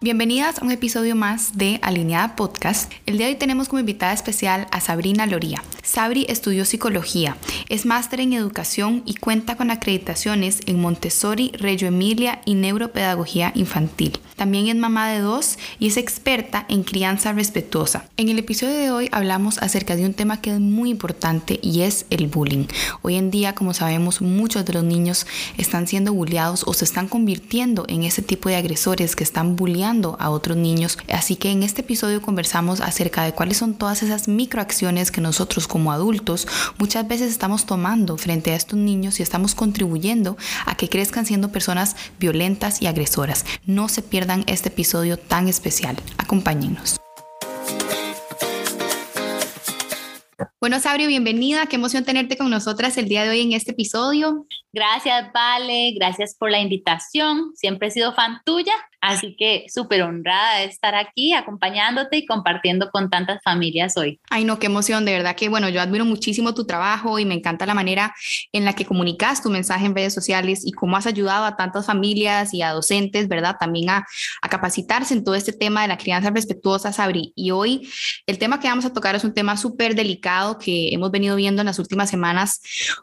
[0.00, 2.92] Bienvenidas a un episodio más de Alineada Podcast.
[3.04, 5.60] El día de hoy tenemos como invitada especial a Sabrina Loría.
[5.88, 7.38] Sabri estudió psicología,
[7.70, 14.20] es máster en educación y cuenta con acreditaciones en Montessori, Reggio Emilia y neuropedagogía infantil.
[14.36, 18.04] También es mamá de dos y es experta en crianza respetuosa.
[18.18, 21.80] En el episodio de hoy hablamos acerca de un tema que es muy importante y
[21.80, 22.66] es el bullying.
[23.00, 25.26] Hoy en día, como sabemos, muchos de los niños
[25.56, 30.16] están siendo bulleados o se están convirtiendo en ese tipo de agresores que están bulleando
[30.20, 30.98] a otros niños.
[31.10, 35.66] Así que en este episodio conversamos acerca de cuáles son todas esas microacciones que nosotros
[35.66, 36.46] como adultos
[36.78, 41.50] muchas veces estamos tomando frente a estos niños y estamos contribuyendo a que crezcan siendo
[41.50, 43.44] personas violentas y agresoras.
[43.66, 45.96] No se pierdan este episodio tan especial.
[46.18, 46.98] Acompáñenos.
[50.60, 51.66] Bueno, Sabri, bienvenida.
[51.66, 54.44] Qué emoción tenerte con nosotras el día de hoy en este episodio.
[54.72, 55.92] Gracias, Vale.
[55.94, 57.52] Gracias por la invitación.
[57.54, 62.90] Siempre he sido fan tuya Así que súper honrada de estar aquí acompañándote y compartiendo
[62.90, 64.20] con tantas familias hoy.
[64.28, 67.34] Ay, no, qué emoción, de verdad que bueno, yo admiro muchísimo tu trabajo y me
[67.34, 68.14] encanta la manera
[68.52, 71.86] en la que comunicas tu mensaje en redes sociales y cómo has ayudado a tantas
[71.86, 73.56] familias y a docentes, ¿verdad?
[73.58, 74.06] También a,
[74.42, 77.32] a capacitarse en todo este tema de la crianza respetuosa, Sabri.
[77.36, 77.88] Y hoy
[78.26, 81.62] el tema que vamos a tocar es un tema súper delicado que hemos venido viendo
[81.62, 82.60] en las últimas semanas,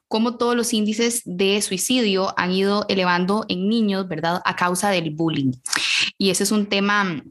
[0.08, 4.42] cómo todos los índices de suicidio han ido elevando en niños, ¿verdad?
[4.44, 5.54] A causa del bullying.
[6.18, 7.24] Y ese es un tema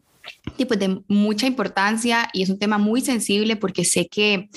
[0.67, 4.49] pues, de mucha importancia y es un tema muy sensible porque sé que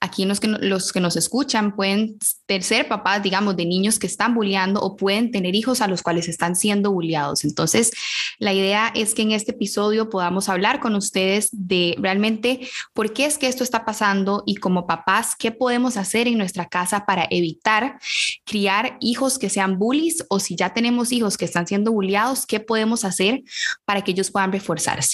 [0.00, 2.18] aquí los que, los que nos escuchan pueden
[2.60, 6.28] ser papás, digamos, de niños que están bulleando o pueden tener hijos a los cuales
[6.28, 7.44] están siendo bulleados.
[7.44, 7.92] Entonces,
[8.38, 13.26] la idea es que en este episodio podamos hablar con ustedes de realmente por qué
[13.26, 17.26] es que esto está pasando y como papás, qué podemos hacer en nuestra casa para
[17.30, 17.98] evitar
[18.44, 22.60] criar hijos que sean bullies o si ya tenemos hijos que están siendo bulleados, qué
[22.60, 23.42] podemos hacer
[23.84, 25.13] para que ellos puedan reforzarse.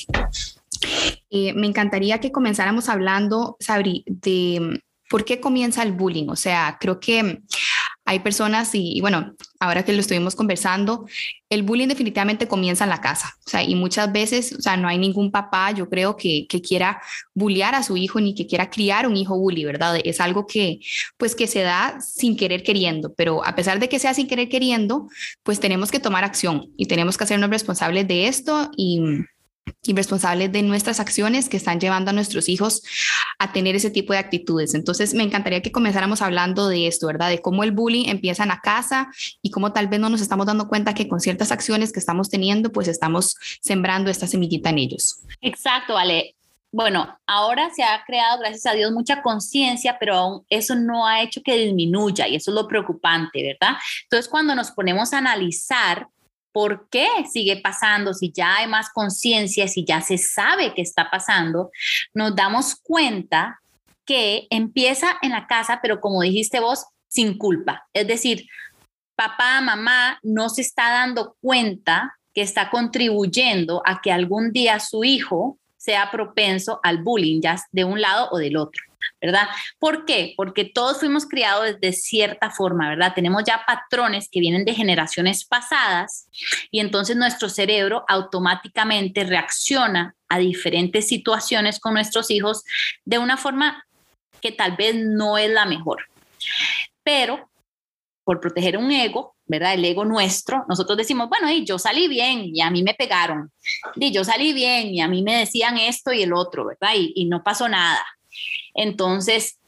[1.31, 4.81] Eh, me encantaría que comenzáramos hablando, Sabri, de
[5.11, 6.29] por qué comienza el bullying.
[6.29, 7.43] O sea, creo que
[8.05, 11.07] hay personas y, bueno, ahora que lo estuvimos conversando,
[11.49, 13.37] el bullying definitivamente comienza en la casa.
[13.47, 16.63] O sea, y muchas veces, o sea, no hay ningún papá, yo creo, que, que
[16.63, 17.03] quiera
[17.35, 19.99] bullear a su hijo ni que quiera criar un hijo bully, ¿verdad?
[20.03, 20.81] Es algo que,
[21.19, 24.49] pues, que se da sin querer queriendo, pero a pesar de que sea sin querer
[24.49, 25.09] queriendo,
[25.43, 29.01] pues tenemos que tomar acción y tenemos que hacernos responsables de esto y
[29.83, 32.83] y responsables de nuestras acciones que están llevando a nuestros hijos
[33.39, 34.75] a tener ese tipo de actitudes.
[34.75, 37.31] Entonces, me encantaría que comenzáramos hablando de esto, ¿verdad?
[37.31, 39.09] De cómo el bullying empieza en la casa
[39.43, 42.31] y cómo tal vez no nos estamos dando cuenta que con ciertas acciones que estamos
[42.31, 45.21] teniendo, pues estamos sembrando esta semillita en ellos.
[45.41, 46.35] Exacto, vale.
[46.73, 51.21] Bueno, ahora se ha creado, gracias a Dios, mucha conciencia, pero aún eso no ha
[51.21, 53.77] hecho que disminuya y eso es lo preocupante, ¿verdad?
[54.05, 56.07] Entonces, cuando nos ponemos a analizar
[56.53, 61.11] por qué sigue pasando, si ya hay más conciencia, si ya se sabe qué está
[61.11, 61.71] pasando,
[62.15, 63.61] nos damos cuenta
[64.05, 67.87] que empieza en la casa, pero como dijiste vos, sin culpa.
[67.93, 68.47] Es decir,
[69.15, 75.05] papá, mamá no se está dando cuenta que está contribuyendo a que algún día su
[75.05, 78.83] hijo sea propenso al bullying, ya de un lado o del otro.
[79.21, 79.49] ¿Verdad?
[79.79, 80.35] ¿Por qué?
[80.37, 83.13] Porque todos fuimos criados de cierta forma, ¿verdad?
[83.15, 86.29] Tenemos ya patrones que vienen de generaciones pasadas
[86.71, 92.65] y entonces nuestro cerebro automáticamente reacciona a diferentes situaciones con nuestros hijos
[93.05, 93.85] de una forma
[94.41, 96.05] que tal vez no es la mejor.
[97.03, 97.51] Pero
[98.25, 99.75] por proteger un ego, ¿verdad?
[99.75, 103.51] El ego nuestro, nosotros decimos, bueno, y yo salí bien y a mí me pegaron,
[103.97, 106.95] y yo salí bien y a mí me decían esto y el otro, ¿verdad?
[106.97, 108.05] Y, y no pasó nada.
[108.75, 109.61] Entonces,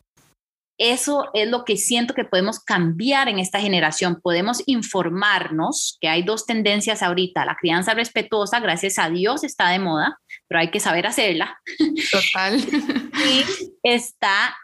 [0.78, 4.20] eso es lo que siento que podemos cambiar en esta generación.
[4.20, 7.44] Podemos informarnos que hay dos tendencias ahorita.
[7.44, 10.18] La crianza respetuosa, gracias a Dios, está de moda,
[10.48, 11.56] pero hay que saber hacerla.
[12.10, 12.58] Total.
[13.26, 13.44] y
[13.82, 14.56] está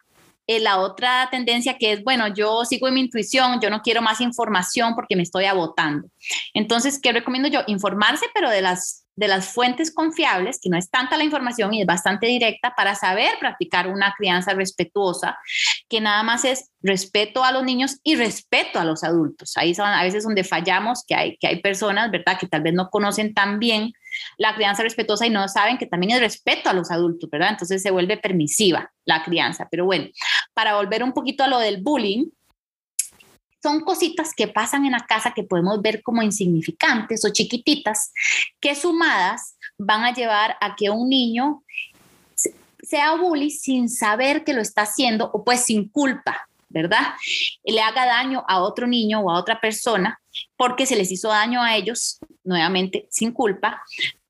[0.49, 4.01] eh, la otra tendencia que es, bueno, yo sigo en mi intuición, yo no quiero
[4.01, 6.09] más información porque me estoy agotando.
[6.55, 7.61] Entonces, ¿qué recomiendo yo?
[7.67, 11.81] Informarse, pero de las de las fuentes confiables, que no es tanta la información y
[11.81, 15.37] es bastante directa, para saber practicar una crianza respetuosa,
[15.89, 19.57] que nada más es respeto a los niños y respeto a los adultos.
[19.57, 22.75] Ahí son a veces donde fallamos, que hay, que hay personas, ¿verdad?, que tal vez
[22.75, 23.93] no conocen tan bien
[24.37, 27.51] la crianza respetuosa y no saben que también es respeto a los adultos, ¿verdad?
[27.51, 29.67] Entonces se vuelve permisiva la crianza.
[29.69, 30.07] Pero bueno,
[30.55, 32.27] para volver un poquito a lo del bullying,
[33.63, 38.13] son cositas que pasan en la casa que podemos ver como insignificantes o chiquititas,
[38.61, 41.63] que sumadas van a llevar a que un niño
[42.83, 47.15] sea bully sin saber que lo está haciendo o pues sin culpa, ¿verdad?
[47.65, 50.21] Le haga daño a otro niño o a otra persona
[50.57, 53.83] porque se les hizo daño a ellos, nuevamente sin culpa,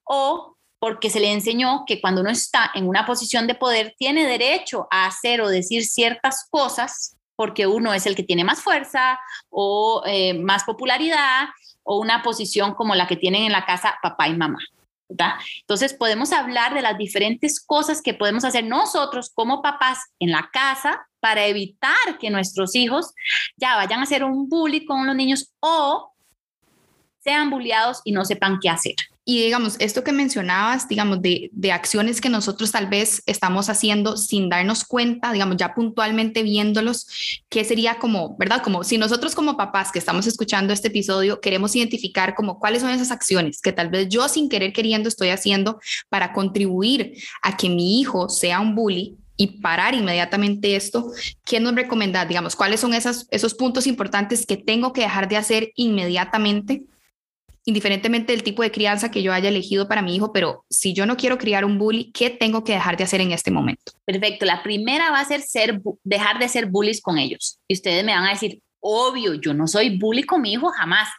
[0.04, 4.26] o porque se le enseñó que cuando uno está en una posición de poder tiene
[4.26, 9.16] derecho a hacer o decir ciertas cosas porque uno es el que tiene más fuerza
[9.48, 11.44] o eh, más popularidad
[11.84, 14.58] o una posición como la que tienen en la casa papá y mamá.
[15.60, 20.50] Entonces podemos hablar de las diferentes cosas que podemos hacer nosotros como papás en la
[20.52, 23.14] casa para evitar que nuestros hijos
[23.56, 26.12] ya vayan a hacer un bullying con los niños o
[27.20, 28.96] sean bulliados y no sepan qué hacer.
[29.30, 34.16] Y digamos, esto que mencionabas, digamos, de, de, acciones que nosotros tal vez estamos haciendo
[34.16, 37.06] sin darnos cuenta, digamos, ya puntualmente viéndolos,
[37.50, 38.62] ¿qué sería como, verdad?
[38.62, 42.88] Como si nosotros como papás que estamos escuchando este episodio queremos identificar como cuáles son
[42.88, 45.78] esas acciones que tal vez yo sin querer queriendo estoy haciendo
[46.08, 51.12] para contribuir a que mi hijo sea un bully, y parar inmediatamente esto,
[51.44, 52.26] ¿qué nos recomendás?
[52.26, 56.82] Digamos, ¿cuáles son esas, esos puntos importantes que tengo que dejar de hacer inmediatamente
[57.68, 61.04] indiferentemente del tipo de crianza que yo haya elegido para mi hijo, pero si yo
[61.04, 63.92] no quiero criar un bully, ¿qué tengo que dejar de hacer en este momento?
[64.06, 65.42] Perfecto, la primera va a ser,
[66.02, 67.60] dejar de ser bullies con ellos.
[67.68, 71.10] Y ustedes me van a decir, obvio, yo no soy bully con mi hijo jamás,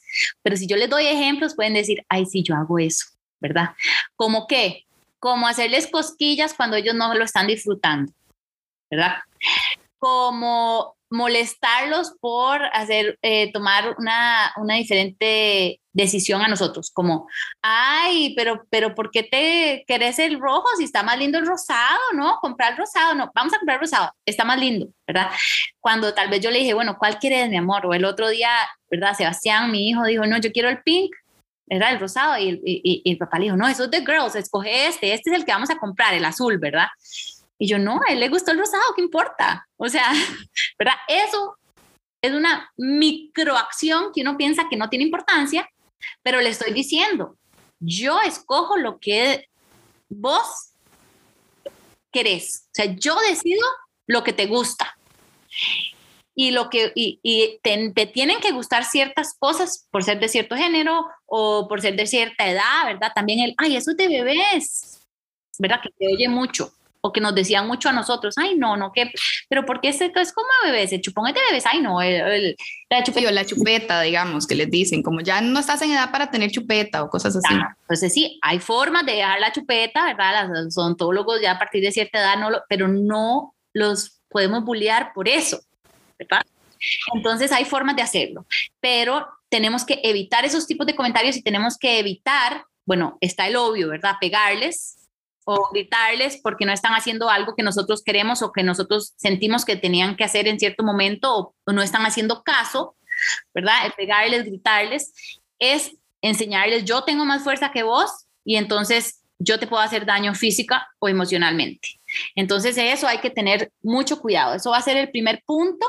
[0.42, 3.06] pero si yo les doy ejemplos, pueden decir, ay, sí, yo hago eso,
[3.40, 3.76] ¿verdad?
[4.16, 4.86] ¿Cómo qué?
[5.20, 8.12] Como hacerles cosquillas cuando ellos no lo están disfrutando,
[8.90, 9.18] ¿verdad?
[10.00, 17.28] Como molestarlos por hacer, eh, tomar una, una, diferente decisión a nosotros, como,
[17.62, 22.00] ay, pero, pero ¿por qué te querés el rojo si está más lindo el rosado,
[22.14, 22.38] no?
[22.40, 25.32] Comprar rosado, no, vamos a comprar rosado, está más lindo, ¿verdad?
[25.80, 27.86] Cuando tal vez yo le dije, bueno, ¿cuál quieres, mi amor?
[27.86, 28.52] O el otro día,
[28.90, 29.16] ¿verdad?
[29.16, 31.12] Sebastián, mi hijo, dijo, no, yo quiero el pink,
[31.66, 31.94] ¿verdad?
[31.94, 34.88] El rosado, y el, y el papá le dijo, no, eso es de girls, escoge
[34.88, 36.88] este, este es el que vamos a comprar, el azul, ¿verdad?
[37.62, 39.68] Y yo, no, a él le gustó el rosado, ¿qué importa?
[39.76, 40.12] O sea,
[40.80, 40.96] ¿verdad?
[41.08, 41.58] Eso
[42.22, 45.70] es una microacción que uno piensa que no tiene importancia,
[46.24, 47.38] pero le estoy diciendo,
[47.80, 49.50] yo escojo lo que
[50.08, 50.72] vos
[52.12, 52.68] querés.
[52.68, 53.62] O sea, yo decido
[54.08, 54.98] lo que te gusta.
[56.34, 60.56] Y, lo que, y, te, te, tienen que gustar ciertas cosas por ser de cierto
[60.56, 63.12] género o por ser de cierta edad, ¿verdad?
[63.14, 65.06] También el, ay, eso es de bebés,
[65.58, 65.82] ¿verdad?
[65.84, 69.12] Que te oye mucho o que nos decían mucho a nosotros, ay, no, no, que,
[69.48, 70.92] pero ¿por qué este es como bebés?
[70.92, 73.32] El chupón es de bebés, ay, no, la, chupeta.
[73.32, 77.04] la chupeta, digamos, que les dicen, como ya no estás en edad para tener chupeta
[77.04, 77.54] o cosas así.
[77.82, 80.50] entonces sí, hay formas de dejar la chupeta, ¿verdad?
[80.50, 85.14] Los odontólogos ya a partir de cierta edad, no lo, pero no los podemos bullear
[85.14, 85.60] por eso,
[86.18, 86.42] ¿verdad?
[87.14, 88.46] Entonces hay formas de hacerlo,
[88.80, 93.56] pero tenemos que evitar esos tipos de comentarios y tenemos que evitar, bueno, está el
[93.56, 94.16] obvio, ¿verdad?
[94.22, 94.99] Pegarles,
[95.52, 99.76] o gritarles porque no están haciendo algo que nosotros queremos o que nosotros sentimos que
[99.76, 102.96] tenían que hacer en cierto momento o, no están haciendo caso,
[103.52, 103.88] ¿verdad?
[103.88, 109.66] El pegarles, gritarles, es enseñarles yo tengo más fuerza que vos y entonces yo te
[109.66, 112.00] puedo hacer daño física o emocionalmente.
[112.36, 114.54] Entonces eso hay que tener mucho cuidado.
[114.54, 115.88] Eso va a ser el primer punto,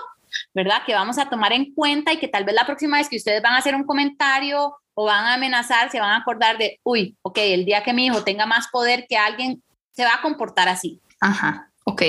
[0.55, 0.83] ¿verdad?
[0.87, 3.43] Que vamos a tomar en cuenta y que tal vez la próxima vez que ustedes
[3.43, 7.17] van a hacer un comentario o van a amenazar, se van a acordar de, uy,
[7.23, 9.63] ok, el día que mi hijo tenga más poder que alguien,
[9.93, 11.01] se va a comportar así.
[11.21, 12.03] Ajá, ok.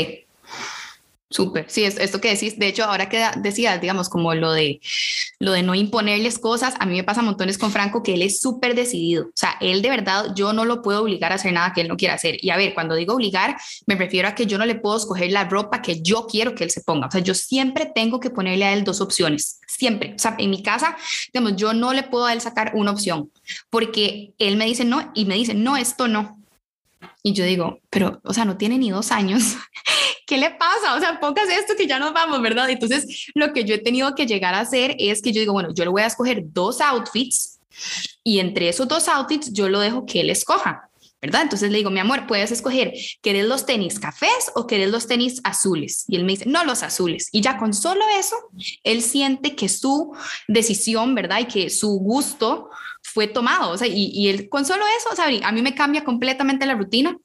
[1.31, 4.81] Súper, sí, es esto que decís, de hecho, ahora que decías, digamos, como lo de,
[5.39, 8.41] lo de no imponerles cosas, a mí me pasa montones con Franco que él es
[8.41, 11.71] súper decidido, o sea, él de verdad, yo no lo puedo obligar a hacer nada
[11.71, 12.35] que él no quiera hacer.
[12.41, 15.31] Y a ver, cuando digo obligar, me refiero a que yo no le puedo escoger
[15.31, 18.29] la ropa que yo quiero que él se ponga, o sea, yo siempre tengo que
[18.29, 20.97] ponerle a él dos opciones, siempre, o sea, en mi casa,
[21.31, 23.31] digamos, yo no le puedo a él sacar una opción,
[23.69, 26.37] porque él me dice no y me dice, no, esto no.
[27.23, 29.55] Y yo digo, pero, o sea, no tiene ni dos años
[30.31, 30.95] ¿qué le pasa?
[30.95, 32.69] O sea, póngase esto que ya nos vamos, ¿verdad?
[32.69, 35.73] Entonces, lo que yo he tenido que llegar a hacer es que yo digo, bueno,
[35.73, 37.59] yo le voy a escoger dos outfits
[38.23, 40.87] y entre esos dos outfits yo lo dejo que él escoja.
[41.21, 41.41] ¿verdad?
[41.43, 45.39] Entonces le digo, mi amor, puedes escoger, ¿querés los tenis cafés o querés los tenis
[45.43, 46.05] azules?
[46.07, 47.27] Y él me dice, no, los azules.
[47.31, 48.35] Y ya con solo eso,
[48.83, 50.15] él siente que su
[50.47, 51.41] decisión, ¿verdad?
[51.41, 52.71] Y que su gusto
[53.03, 53.69] fue tomado.
[53.69, 56.65] O sea, y, y él con solo eso, o sea, a mí me cambia completamente
[56.65, 57.15] la rutina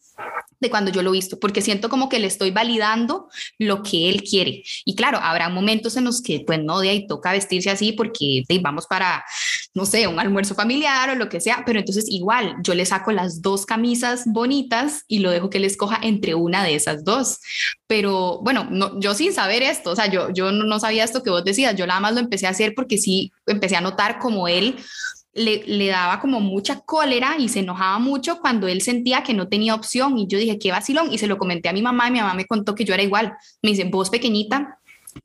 [0.60, 4.22] de cuando yo lo visto, porque siento como que le estoy validando lo que él
[4.22, 4.62] quiere.
[4.84, 8.44] Y claro, habrá momentos en los que, pues no, de ahí toca vestirse así porque
[8.62, 9.24] vamos para,
[9.74, 13.12] no sé, un almuerzo familiar o lo que sea, pero entonces igual yo le saco
[13.12, 17.38] las dos camisas bonitas y lo dejo que él escoja entre una de esas dos.
[17.86, 21.30] Pero bueno, no, yo sin saber esto, o sea, yo, yo no sabía esto que
[21.30, 24.48] vos decías, yo nada más lo empecé a hacer porque sí empecé a notar como
[24.48, 24.76] él
[25.36, 29.74] le, daba como mucha cólera y se enojaba mucho cuando él sentía que no tenía
[29.74, 30.18] opción.
[30.18, 31.12] Y yo dije, qué vacilón.
[31.12, 33.02] Y se lo comenté a mi mamá y mi mamá me contó que yo era
[33.02, 33.34] igual.
[33.62, 34.78] Me dice, vos pequeñita,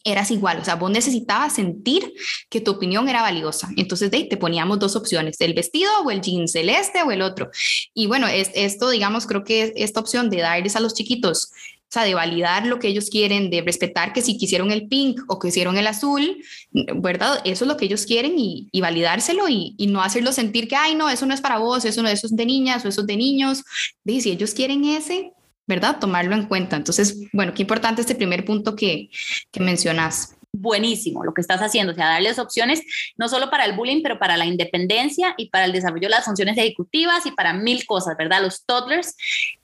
[0.03, 2.13] eras igual, o sea, vos necesitabas sentir
[2.49, 3.69] que tu opinión era valiosa.
[3.77, 7.21] Entonces, de ahí te poníamos dos opciones, el vestido o el jean celeste o el
[7.21, 7.49] otro.
[7.93, 11.51] Y bueno, es, esto, digamos, creo que esta opción de darles a los chiquitos
[11.91, 15.19] o sea, de validar lo que ellos quieren, de respetar que si quisieron el pink
[15.27, 17.41] o quisieron el azul, ¿verdad?
[17.43, 21.10] Eso es lo que ellos quieren y, validárselo y, no hacerlo sentir que, ay, no,
[21.10, 23.17] eso no es para vos, eso no, eso es de niñas o eso es de
[23.17, 23.65] niños.
[24.05, 25.33] Y si ellos quieren ese,
[25.67, 26.00] ¿verdad?
[26.00, 26.77] Tomarlo en cuenta.
[26.77, 29.10] Entonces, bueno, qué importante este primer punto que,
[29.51, 32.81] que mencionas buenísimo lo que estás haciendo, o sea, darles opciones
[33.17, 36.24] no solo para el bullying, pero para la independencia y para el desarrollo de las
[36.24, 38.41] funciones ejecutivas y para mil cosas, ¿verdad?
[38.41, 39.17] Los toddlers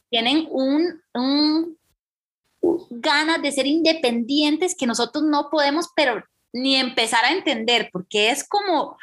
[0.09, 1.77] tienen un, un
[2.89, 8.47] ganas de ser independientes que nosotros no podemos, pero ni empezar a entender, porque es
[8.47, 8.97] como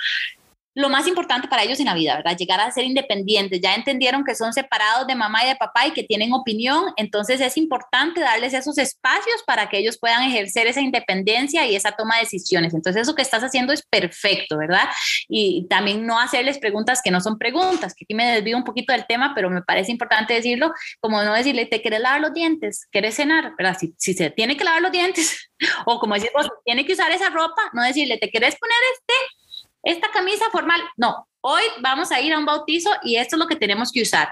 [0.75, 2.37] lo más importante para ellos en la vida, ¿verdad?
[2.37, 3.61] Llegar a ser independientes.
[3.61, 7.41] Ya entendieron que son separados de mamá y de papá y que tienen opinión, entonces
[7.41, 12.17] es importante darles esos espacios para que ellos puedan ejercer esa independencia y esa toma
[12.17, 12.75] de decisiones.
[12.75, 14.89] Entonces eso que estás haciendo es perfecto, ¿verdad?
[15.29, 18.93] Y también no hacerles preguntas que no son preguntas, que aquí me desvío un poquito
[18.93, 22.89] del tema, pero me parece importante decirlo, como no decirle, ¿te quieres lavar los dientes?
[22.91, 23.53] ¿Quieres cenar?
[23.57, 23.77] ¿Verdad?
[23.79, 25.51] Si, si se tiene que lavar los dientes,
[25.87, 29.44] o como decimos, tiene que usar esa ropa, no decirle, ¿te quieres poner este?
[29.85, 33.47] Esta camisa formal, no, hoy vamos a ir a un bautizo y esto es lo
[33.47, 34.29] que tenemos que usar.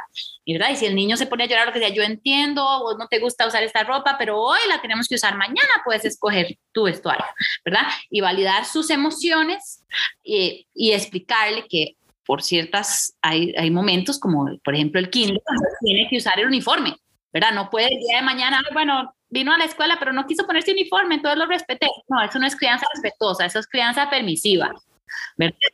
[0.46, 0.70] ¿verdad?
[0.70, 3.06] y si el niño se pone a llorar, lo que sea, yo entiendo, vos no
[3.06, 6.84] te gusta usar esta ropa, pero hoy la tenemos que usar, mañana puedes escoger tu
[6.84, 7.24] vestuario,
[7.64, 7.86] ¿verdad?
[8.10, 9.84] Y validar sus emociones
[10.24, 15.42] y, y explicarle que por ciertas, hay, hay, momentos como, por ejemplo, el kinder,
[15.80, 16.96] tiene que usar el uniforme,
[17.32, 17.52] ¿verdad?
[17.52, 20.72] No puede el día de mañana, bueno, vino a la escuela, pero no quiso ponerse
[20.72, 21.88] uniforme, entonces lo respeté.
[22.08, 24.72] No, eso no es crianza respetuosa, eso es crianza permisiva.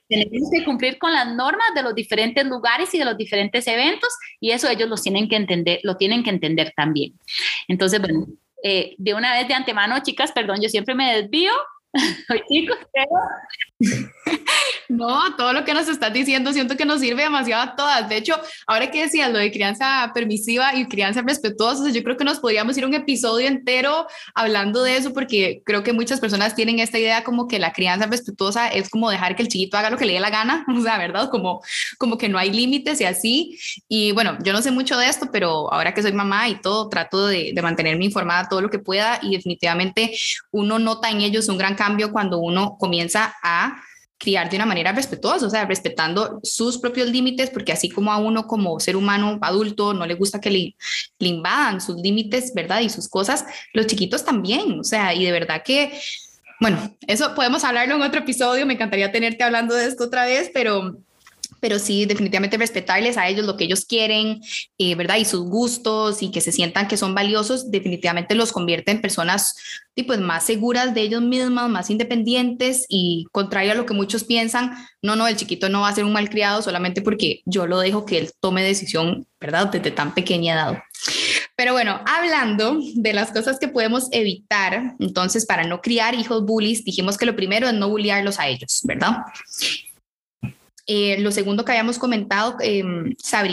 [0.08, 4.10] Tenemos que cumplir con las normas de los diferentes lugares y de los diferentes eventos
[4.40, 7.14] y eso ellos lo tienen que entender, lo tienen que entender también.
[7.66, 8.26] Entonces, bueno,
[8.62, 11.52] eh, de una vez de antemano, chicas, perdón, yo siempre me desvío.
[12.30, 13.08] Hoy chicos, pero
[14.88, 18.08] no, todo lo que nos estás diciendo siento que nos sirve demasiado a todas.
[18.08, 18.34] De hecho,
[18.66, 22.76] ahora que decías lo de crianza permisiva y crianza respetuosa, yo creo que nos podríamos
[22.78, 27.22] ir un episodio entero hablando de eso porque creo que muchas personas tienen esta idea
[27.22, 30.14] como que la crianza respetuosa es como dejar que el chiquito haga lo que le
[30.14, 31.28] dé la gana, o sea, ¿verdad?
[31.30, 31.62] Como,
[31.98, 33.58] como que no hay límites y así.
[33.88, 36.88] Y bueno, yo no sé mucho de esto, pero ahora que soy mamá y todo,
[36.88, 40.16] trato de, de mantenerme informada todo lo que pueda y definitivamente
[40.50, 43.82] uno nota en ellos un gran cambio cuando uno comienza a
[44.18, 48.18] criar de una manera respetuosa, o sea, respetando sus propios límites, porque así como a
[48.18, 50.76] uno como ser humano adulto no le gusta que le,
[51.18, 52.80] le invadan sus límites, ¿verdad?
[52.80, 55.98] Y sus cosas, los chiquitos también, o sea, y de verdad que,
[56.60, 60.50] bueno, eso podemos hablarlo en otro episodio, me encantaría tenerte hablando de esto otra vez,
[60.52, 60.98] pero
[61.60, 64.40] pero sí, definitivamente respetarles a ellos lo que ellos quieren,
[64.78, 65.16] eh, ¿verdad?
[65.16, 69.56] Y sus gustos y que se sientan que son valiosos, definitivamente los convierte en personas
[70.06, 74.72] pues, más seguras de ellos mismos, más independientes y contrario a lo que muchos piensan,
[75.02, 78.04] no, no, el chiquito no va a ser un malcriado solamente porque yo lo dejo
[78.04, 79.68] que él tome decisión, ¿verdad?
[79.68, 80.78] Desde tan pequeña edad.
[81.56, 86.84] Pero bueno, hablando de las cosas que podemos evitar, entonces para no criar hijos bullies,
[86.84, 89.16] dijimos que lo primero es no bulliarlos a ellos, ¿verdad?
[90.90, 92.82] Eh, lo segundo que habíamos comentado, eh,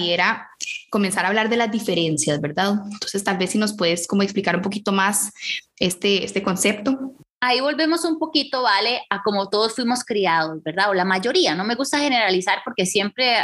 [0.08, 0.50] era
[0.90, 2.76] comenzar a hablar de las diferencias, ¿verdad?
[2.90, 5.34] Entonces, tal vez si nos puedes como explicar un poquito más
[5.78, 7.14] este, este concepto.
[7.42, 9.02] Ahí volvemos un poquito, ¿vale?
[9.10, 10.90] A como todos fuimos criados, ¿verdad?
[10.90, 13.36] O la mayoría, no me gusta generalizar porque siempre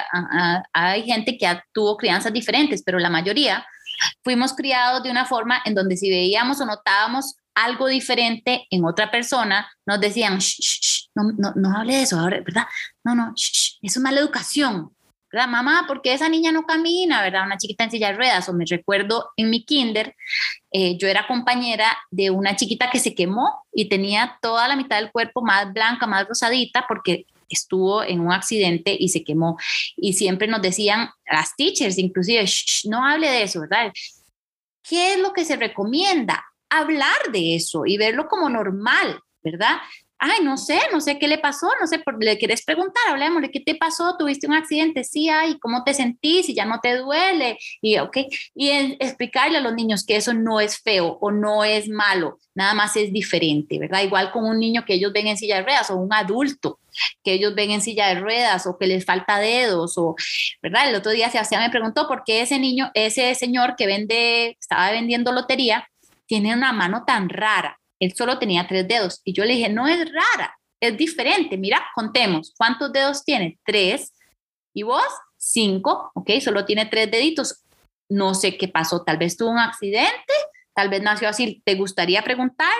[0.71, 3.65] hay gente que tuvo crianzas diferentes, pero la mayoría
[4.23, 9.11] fuimos criados de una forma en donde si veíamos o notábamos algo diferente en otra
[9.11, 10.39] persona, nos decían,
[11.15, 12.67] no, no, no hable de eso, ¿verdad?
[13.03, 14.91] No, no, eso es mala educación,
[15.31, 15.47] ¿verdad?
[15.47, 17.45] Mamá, ¿por qué esa niña no camina, verdad?
[17.45, 18.47] Una chiquita en silla de ruedas.
[18.49, 20.15] O me recuerdo en mi kinder,
[20.71, 24.97] eh, yo era compañera de una chiquita que se quemó y tenía toda la mitad
[24.97, 29.57] del cuerpo más blanca, más rosadita, porque estuvo en un accidente y se quemó.
[29.95, 32.45] Y siempre nos decían, las teachers inclusive,
[32.85, 33.91] no hable de eso, ¿verdad?
[34.83, 36.43] ¿Qué es lo que se recomienda?
[36.69, 39.77] Hablar de eso y verlo como normal, ¿verdad?
[40.21, 43.59] Ay, no sé, no sé qué le pasó, no sé, le quieres preguntar, hablemosle, ¿qué
[43.59, 44.15] te pasó?
[44.19, 45.03] ¿Tuviste un accidente?
[45.03, 46.47] Sí, ay, ¿cómo te sentís?
[46.47, 47.57] Y ya no te duele.
[47.81, 48.17] Y, ok,
[48.53, 52.75] y explicarle a los niños que eso no es feo o no es malo, nada
[52.75, 54.03] más es diferente, ¿verdad?
[54.03, 56.79] Igual con un niño que ellos ven en silla de ruedas o un adulto
[57.23, 60.15] que ellos ven en silla de ruedas o que les falta dedos o,
[60.61, 60.89] ¿verdad?
[60.89, 64.91] El otro día Sebastián me preguntó por qué ese niño, ese señor que vende, estaba
[64.91, 65.87] vendiendo lotería,
[66.27, 69.21] tiene una mano tan rara él solo tenía tres dedos.
[69.23, 71.57] Y yo le dije, no es rara, es diferente.
[71.57, 73.59] Mira, contemos, ¿cuántos dedos tiene?
[73.63, 74.13] Tres.
[74.73, 75.05] ¿Y vos?
[75.37, 76.31] Cinco, ¿ok?
[76.41, 77.63] Solo tiene tres deditos.
[78.09, 80.33] No sé qué pasó, tal vez tuvo un accidente,
[80.73, 82.73] tal vez nació así, ¿te gustaría preguntarle?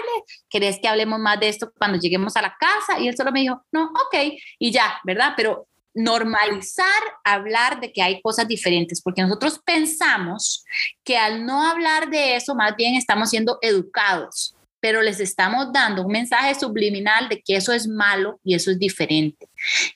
[0.49, 2.99] ¿Querés que hablemos más de esto cuando lleguemos a la casa?
[2.99, 5.33] Y él solo me dijo, no, ok, y ya, ¿verdad?
[5.37, 10.65] Pero normalizar hablar de que hay cosas diferentes, porque nosotros pensamos
[11.03, 16.01] que al no hablar de eso, más bien estamos siendo educados, pero les estamos dando
[16.01, 19.47] un mensaje subliminal de que eso es malo y eso es diferente.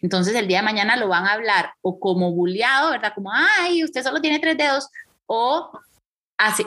[0.01, 3.11] Entonces el día de mañana lo van a hablar o como bulleado, ¿verdad?
[3.13, 4.87] Como, ay, usted solo tiene tres dedos,
[5.25, 5.71] o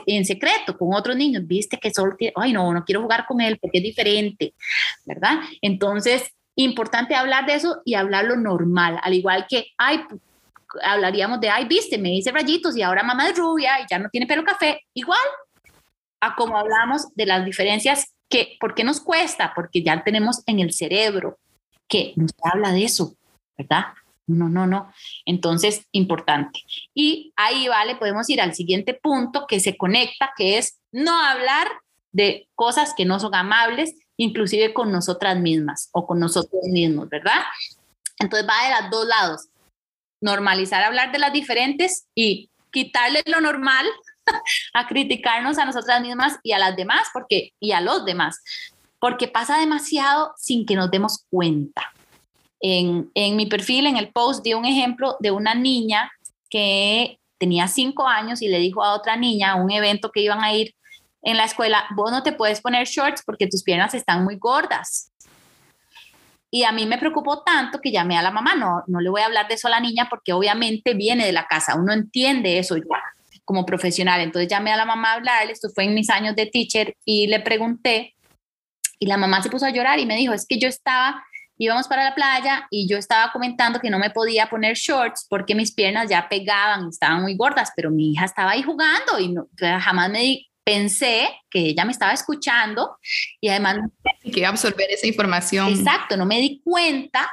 [0.05, 3.39] en secreto con otros niños, viste que solo tiene, ay no, no quiero jugar con
[3.39, 4.53] él porque es diferente,
[5.05, 5.39] ¿verdad?
[5.61, 6.23] Entonces,
[6.55, 10.01] importante hablar de eso y hablarlo normal, al igual que, ay,
[10.83, 14.09] hablaríamos de, ay, viste, me dice rayitos y ahora mamá es rubia y ya no
[14.09, 15.19] tiene pelo café, igual
[16.21, 19.53] a como hablamos de las diferencias que, ¿por qué nos cuesta?
[19.55, 21.39] Porque ya tenemos en el cerebro
[21.87, 23.15] que nos habla de eso,
[23.57, 23.85] ¿verdad?
[24.27, 24.93] No, no, no.
[25.25, 26.61] Entonces, importante.
[26.93, 31.67] Y ahí, vale, podemos ir al siguiente punto que se conecta, que es no hablar
[32.11, 37.41] de cosas que no son amables, inclusive con nosotras mismas o con nosotros mismos, ¿verdad?
[38.19, 39.47] Entonces va de los dos lados.
[40.21, 43.87] Normalizar hablar de las diferentes y quitarle lo normal
[44.73, 48.41] a criticarnos a nosotras mismas y a las demás, porque y a los demás,
[48.99, 51.83] porque pasa demasiado sin que nos demos cuenta.
[52.61, 56.11] En, mi perfil, en el post, di un ejemplo de una niña
[56.49, 60.43] que tenía cinco años y le dijo a otra niña a un evento que iban
[60.43, 60.75] a ir
[61.21, 65.11] en la escuela, vos no te puedes poner shorts porque tus piernas están muy gordas.
[66.51, 69.21] Y a mí me preocupó tanto que llamé a la mamá, no, no le voy
[69.21, 72.57] a hablar de eso a la niña porque obviamente viene de la casa, uno entiende
[72.57, 72.83] eso ya
[73.49, 74.21] como profesional.
[74.21, 77.25] Entonces llamé a la mamá a hablarle, esto fue en mis años de teacher y
[77.25, 78.13] le pregunté
[78.99, 81.23] y la mamá se puso a llorar y me dijo, es que yo estaba
[81.57, 85.55] íbamos para la playa y yo estaba comentando que no me podía poner shorts porque
[85.55, 89.47] mis piernas ya pegaban, estaban muy gordas, pero mi hija estaba ahí jugando y no,
[89.57, 92.97] jamás me di, pensé que ella me estaba escuchando
[93.41, 93.79] y además...
[94.21, 95.69] Que iba a absorber esa información.
[95.69, 97.27] Exacto, no me di cuenta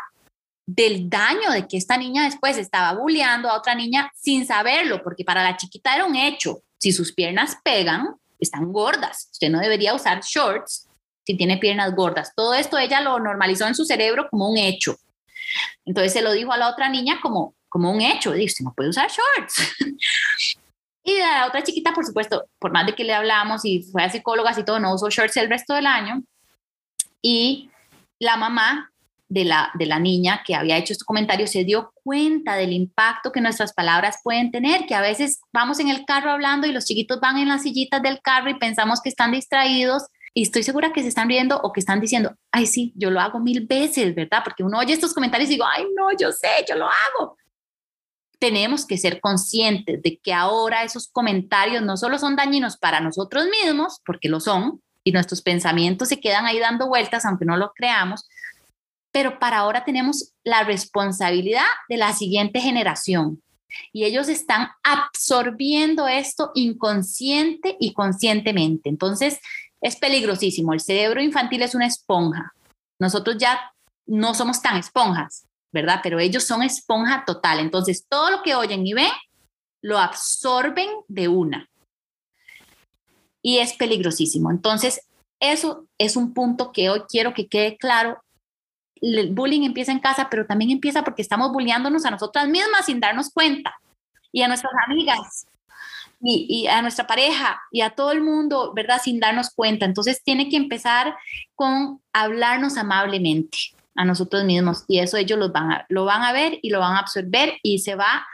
[0.66, 5.24] del daño de que esta niña después estaba bulleando a otra niña sin saberlo, porque
[5.24, 6.60] para la chiquita era un hecho.
[6.78, 9.28] Si sus piernas pegan, están gordas.
[9.32, 10.88] Usted no debería usar shorts
[11.24, 12.32] si tiene piernas gordas.
[12.34, 14.96] Todo esto ella lo normalizó en su cerebro como un hecho.
[15.84, 18.90] Entonces se lo dijo a la otra niña como, como un hecho, dice, no puede
[18.90, 19.76] usar shorts.
[21.04, 24.10] y la otra chiquita, por supuesto, por más de que le hablamos y fue a
[24.10, 26.22] psicólogas y todo, no usó shorts el resto del año.
[27.22, 27.70] Y
[28.18, 28.92] la mamá
[29.28, 33.32] de la, de la niña que había hecho estos comentarios se dio cuenta del impacto
[33.32, 36.84] que nuestras palabras pueden tener, que a veces vamos en el carro hablando y los
[36.84, 40.92] chiquitos van en las sillitas del carro y pensamos que están distraídos y estoy segura
[40.92, 44.14] que se están riendo o que están diciendo, ay, sí, yo lo hago mil veces,
[44.14, 44.42] ¿verdad?
[44.44, 47.38] Porque uno oye estos comentarios y digo, ay, no, yo sé, yo lo hago.
[48.38, 53.46] Tenemos que ser conscientes de que ahora esos comentarios no solo son dañinos para nosotros
[53.46, 57.72] mismos, porque lo son, y nuestros pensamientos se quedan ahí dando vueltas, aunque no lo
[57.72, 58.28] creamos,
[59.16, 63.42] pero para ahora tenemos la responsabilidad de la siguiente generación.
[63.90, 68.90] Y ellos están absorbiendo esto inconsciente y conscientemente.
[68.90, 69.40] Entonces,
[69.80, 70.74] es peligrosísimo.
[70.74, 72.52] El cerebro infantil es una esponja.
[72.98, 73.58] Nosotros ya
[74.04, 76.00] no somos tan esponjas, ¿verdad?
[76.02, 77.60] Pero ellos son esponja total.
[77.60, 79.12] Entonces, todo lo que oyen y ven,
[79.80, 81.70] lo absorben de una.
[83.40, 84.50] Y es peligrosísimo.
[84.50, 85.08] Entonces,
[85.40, 88.22] eso es un punto que hoy quiero que quede claro.
[89.00, 93.00] El bullying empieza en casa, pero también empieza porque estamos bulleándonos a nosotras mismas sin
[93.00, 93.74] darnos cuenta.
[94.32, 95.46] Y a nuestras amigas,
[96.20, 99.00] y, a nuestra pareja y a todo el mundo, ¿verdad?
[99.02, 99.84] Sin darnos cuenta.
[99.84, 101.14] Entonces tiene que empezar
[101.54, 103.58] con hablarnos amablemente
[103.94, 106.80] a nosotros mismos y eso ellos lo van a, lo van a ver y lo
[106.80, 108.26] van a absorber y se va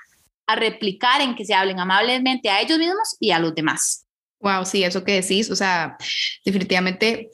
[0.46, 4.06] a replicar en que se hablen amablemente a ellos mismos y a los demás.
[4.40, 5.96] Wow, sí, eso que decís, o sea,
[6.44, 7.30] definitivamente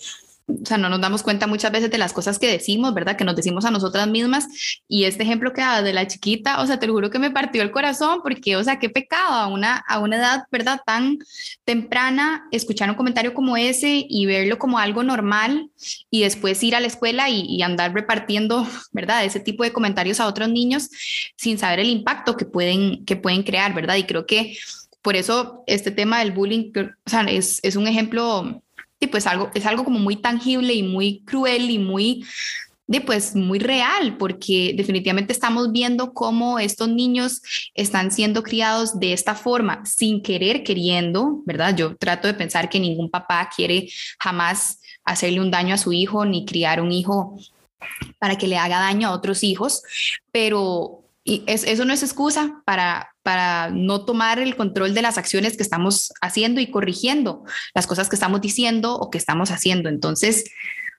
[0.49, 3.17] o sea, no nos damos cuenta muchas veces de las cosas que decimos, ¿verdad?
[3.17, 4.49] Que nos decimos a nosotras mismas.
[4.89, 7.31] Y este ejemplo que da de la chiquita, o sea, te lo juro que me
[7.31, 10.81] partió el corazón porque, o sea, qué pecado a una, a una edad, ¿verdad?
[10.87, 11.19] Tan
[11.65, 15.71] temprana, escuchar un comentario como ese y verlo como algo normal
[16.11, 19.25] y después ir a la escuela y, andar repartiendo, ¿verdad?
[19.25, 20.89] Ese tipo de comentarios a otros niños
[21.37, 23.97] sin saber el impacto que pueden, que pueden crear, ¿verdad?
[23.97, 24.57] Y creo que
[25.03, 28.63] por eso este tema del bullying, o sea, es, es un ejemplo
[29.01, 32.25] y pues algo, es algo como muy tangible y muy cruel y muy,
[32.87, 37.43] de pues muy real, porque definitivamente estamos viendo cómo estos niños
[37.75, 41.77] están siendo criados de esta forma, sin querer, queriendo, ¿verdad?
[41.77, 46.25] Yo trato de pensar que ningún papá quiere jamás hacerle un daño a su hijo
[46.25, 47.39] ni criar un hijo
[48.19, 49.83] para que le haga daño a otros hijos,
[50.33, 50.98] pero
[51.29, 55.63] y eso no es excusa para, para no tomar el control de las acciones que
[55.63, 59.91] estamos haciendo y corrigiendo las cosas que estamos diciendo o que estamos haciendo.
[59.91, 60.45] Entonces,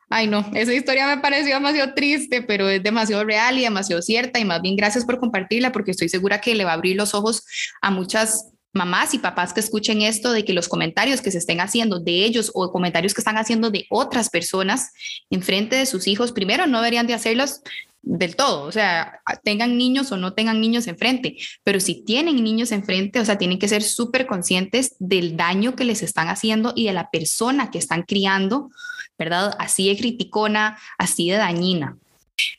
[0.08, 4.40] ay no, esa historia me pareció demasiado triste, pero es demasiado real y demasiado cierta
[4.40, 7.16] y más bien gracias por compartirla porque estoy segura que le va a abrir los
[7.16, 7.44] ojos
[7.82, 11.60] a muchas mamás y papás que escuchen esto de que los comentarios que se estén
[11.60, 14.92] haciendo de ellos o comentarios que están haciendo de otras personas
[15.32, 17.62] en frente de sus hijos, primero no deberían de hacerlos
[18.02, 22.72] del todo, o sea, tengan niños o no tengan niños enfrente, pero si tienen niños
[22.72, 26.86] enfrente, o sea, tienen que ser súper conscientes del daño que les están haciendo y
[26.86, 28.70] de la persona que están criando,
[29.18, 29.54] ¿verdad?
[29.60, 31.98] Así de criticona, así de dañina.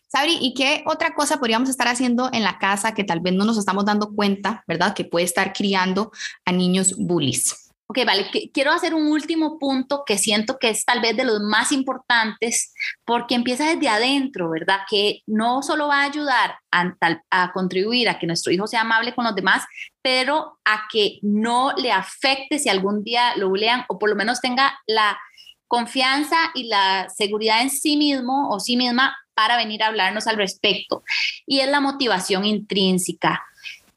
[0.09, 3.44] Sabri, ¿y qué otra cosa podríamos estar haciendo en la casa que tal vez no
[3.44, 4.92] nos estamos dando cuenta, ¿verdad?
[4.92, 6.11] Que puede estar criando
[6.44, 7.60] a niños bullies.
[7.90, 11.40] Ok, vale, quiero hacer un último punto que siento que es tal vez de los
[11.40, 12.72] más importantes
[13.05, 14.83] porque empieza desde adentro, ¿verdad?
[14.88, 16.94] Que no solo va a ayudar a,
[17.33, 19.64] a, contribuir a que nuestro hijo sea amable con los demás,
[20.03, 24.40] pero a que no le afecte si algún día lo bulean o por lo menos
[24.40, 25.18] tenga la
[25.66, 30.37] confianza y la seguridad en sí mismo o sí misma para venir a hablarnos al
[30.37, 31.03] respecto.
[31.44, 33.42] Y es la motivación intrínseca.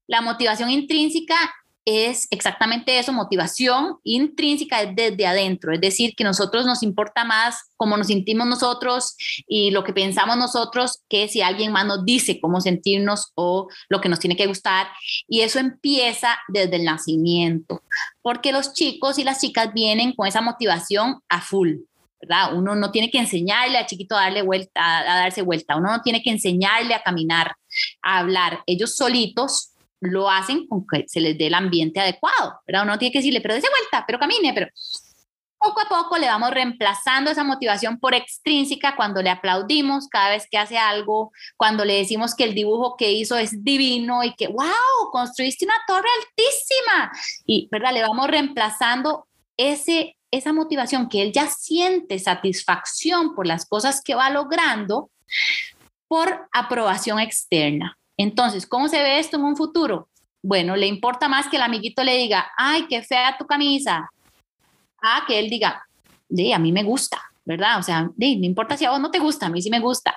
[0.08, 1.36] La motivación intrínseca
[1.86, 7.98] es exactamente eso, motivación intrínseca desde adentro, es decir, que nosotros nos importa más cómo
[7.98, 9.16] nos sentimos nosotros
[9.48, 14.00] y lo que pensamos nosotros que si alguien más nos dice cómo sentirnos o lo
[14.00, 14.88] que nos tiene que gustar.
[15.28, 17.82] Y eso empieza desde el nacimiento,
[18.22, 21.76] porque los chicos y las chicas vienen con esa motivación a full.
[22.54, 26.02] Uno no tiene que enseñarle a chiquito a darle vuelta, a darse vuelta, uno no
[26.02, 27.56] tiene que enseñarle a caminar,
[28.02, 28.62] a hablar.
[28.66, 29.73] Ellos solitos
[30.04, 32.84] lo hacen con que se les dé el ambiente adecuado, ¿verdad?
[32.84, 34.68] Uno tiene que decirle, pero dése vuelta, pero camine, pero
[35.58, 40.46] poco a poco le vamos reemplazando esa motivación por extrínseca cuando le aplaudimos cada vez
[40.52, 44.48] que hace algo, cuando le decimos que el dibujo que hizo es divino y que,
[44.48, 47.12] wow, construiste una torre altísima.
[47.46, 47.94] Y, ¿verdad?
[47.94, 54.16] Le vamos reemplazando ese esa motivación que él ya siente satisfacción por las cosas que
[54.16, 55.12] va logrando
[56.08, 58.00] por aprobación externa.
[58.18, 60.10] Entonces, ¿cómo se ve esto en un futuro?
[60.42, 64.10] Bueno, le importa más que el amiguito le diga, ay, qué fea tu camisa,
[65.02, 65.86] a que él diga,
[66.30, 67.80] de, a mí me gusta, ¿verdad?
[67.80, 69.80] O sea, de, no importa si a vos no te gusta, a mí sí me
[69.80, 70.16] gusta.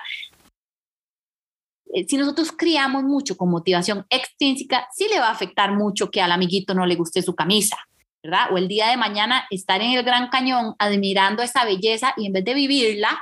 [1.93, 6.21] Eh, si nosotros criamos mucho con motivación extrínseca, sí le va a afectar mucho que
[6.21, 7.77] al amiguito no le guste su camisa,
[8.23, 8.51] ¿verdad?
[8.51, 12.33] O el día de mañana estar en el Gran Cañón admirando esa belleza y en
[12.33, 13.19] vez de vivirla,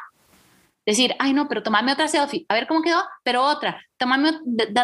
[0.85, 4.33] decir, ay no, pero tomarme otra selfie, a ver cómo quedó, pero otra, tomarme,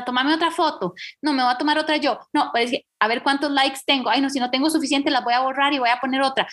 [0.05, 3.51] tomarme otra foto, no, me voy a tomar otra yo, no, pues, a ver cuántos
[3.51, 5.99] likes tengo, ay no, si no tengo suficiente las voy a borrar y voy a
[5.99, 6.47] poner otra.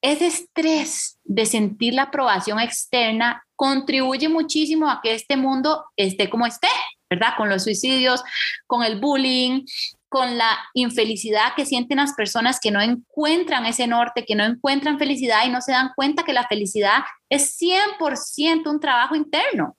[0.00, 6.46] Ese estrés de sentir la aprobación externa contribuye muchísimo a que este mundo esté como
[6.46, 6.68] esté,
[7.10, 7.34] ¿verdad?
[7.36, 8.22] Con los suicidios,
[8.66, 9.64] con el bullying,
[10.08, 14.98] con la infelicidad que sienten las personas que no encuentran ese norte, que no encuentran
[14.98, 19.76] felicidad y no se dan cuenta que la felicidad es 100% un trabajo interno.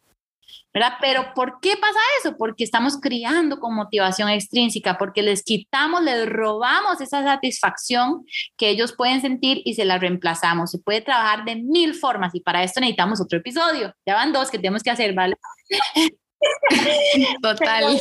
[0.73, 0.93] ¿verdad?
[1.01, 2.37] Pero ¿por qué pasa eso?
[2.37, 8.23] Porque estamos criando con motivación extrínseca, porque les quitamos, les robamos esa satisfacción
[8.55, 10.71] que ellos pueden sentir y se la reemplazamos.
[10.71, 13.93] Se puede trabajar de mil formas y para esto necesitamos otro episodio.
[14.05, 15.35] Ya van dos que tenemos que hacer, ¿vale?
[17.41, 17.99] Total.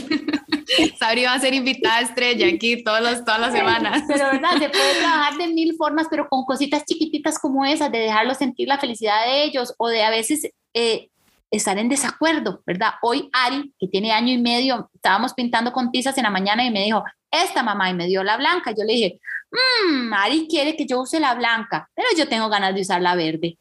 [0.99, 4.03] Sabri va a ser invitada estrella aquí todos todas las semanas.
[4.07, 7.99] Pero verdad, se puede trabajar de mil formas, pero con cositas chiquititas como esas, de
[7.99, 11.09] dejarlos sentir la felicidad de ellos o de a veces eh,
[11.51, 12.95] estar en desacuerdo, ¿verdad?
[13.03, 16.71] Hoy Ari, que tiene año y medio, estábamos pintando con tizas en la mañana y
[16.71, 18.73] me dijo, esta mamá, y me dio la blanca.
[18.77, 22.75] Yo le dije, mmm, Ari quiere que yo use la blanca, pero yo tengo ganas
[22.75, 23.57] de usar la verde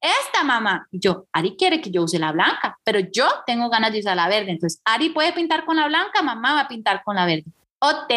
[0.00, 0.86] esta mamá.
[0.90, 4.28] yo, Ari quiere que yo use la blanca, pero yo tengo ganas de usar la
[4.28, 4.52] verde.
[4.52, 7.44] Entonces, Ari puede pintar con la blanca, mamá va a pintar con la verde.
[7.80, 8.12] Ok,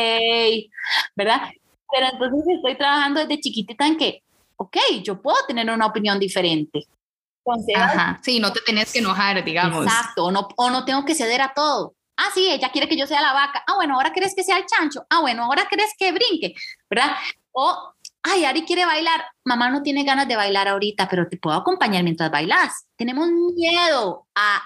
[1.15, 1.41] ¿verdad?
[1.91, 4.23] Pero entonces estoy trabajando desde chiquitita en que,
[4.57, 6.85] ok, yo puedo tener una opinión diferente.
[7.75, 9.85] Ajá, sí, no te tenés que enojar, digamos.
[9.85, 11.93] Exacto, o no, o no tengo que ceder a todo.
[12.15, 13.63] Ah, sí, ella quiere que yo sea la vaca.
[13.67, 15.05] Ah, bueno, ahora quieres que sea el chancho.
[15.09, 16.53] Ah, bueno, ahora quieres que brinque,
[16.89, 17.15] ¿verdad?
[17.51, 17.92] O
[18.23, 22.03] ay, Ari quiere bailar, mamá no tiene ganas de bailar ahorita, pero te puedo acompañar
[22.03, 22.85] mientras bailas.
[22.95, 24.63] Tenemos miedo a,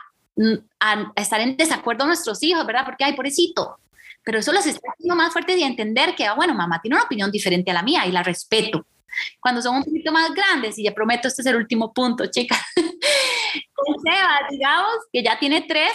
[0.79, 2.85] a, estar en desacuerdo con nuestros hijos, ¿verdad?
[2.85, 3.79] Porque, ay, pobrecito.
[4.23, 7.05] Pero eso los está haciendo más fuertes y entender que, ah, bueno, mamá tiene una
[7.05, 8.85] opinión diferente a la mía y la respeto.
[9.39, 12.59] Cuando son un poquito más grandes, y ya prometo, este es el último punto, chicas.
[12.75, 15.91] Seba, digamos que ya tiene tres,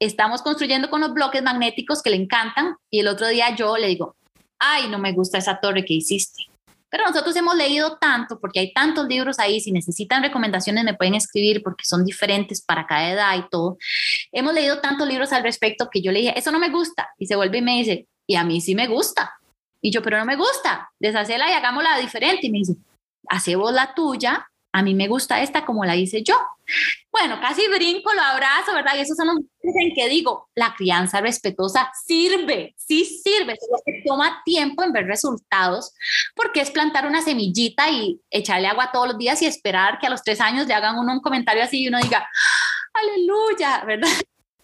[0.00, 3.86] estamos construyendo con los bloques magnéticos que le encantan y el otro día yo le
[3.86, 4.16] digo,
[4.58, 6.46] ay, no me gusta esa torre que hiciste
[6.94, 11.16] Pero nosotros hemos leído tanto, porque hay tantos libros ahí, si necesitan recomendaciones me pueden
[11.16, 13.78] escribir porque son diferentes para cada edad y todo.
[14.30, 17.08] Hemos leído tantos libros al respecto que yo le dije, eso no me gusta.
[17.18, 19.32] Y se vuelve y me dice, y a mí sí me gusta.
[19.80, 22.46] Y yo, pero no me gusta, deshacela y hagámosla diferente.
[22.46, 22.76] Y me dice,
[23.28, 26.34] hace vos la tuya, a mí me gusta esta como la hice yo.
[27.12, 28.96] Bueno, casi brinco, lo abrazo, ¿verdad?
[28.96, 34.02] Y esos son los en que digo, la crianza respetuosa sirve, sí sirve, solo que
[34.04, 35.92] toma tiempo en ver resultados,
[36.34, 40.10] porque es plantar una semillita y echarle agua todos los días y esperar que a
[40.10, 42.28] los tres años le hagan uno un comentario así y uno diga,
[42.94, 44.08] aleluya, ¿verdad?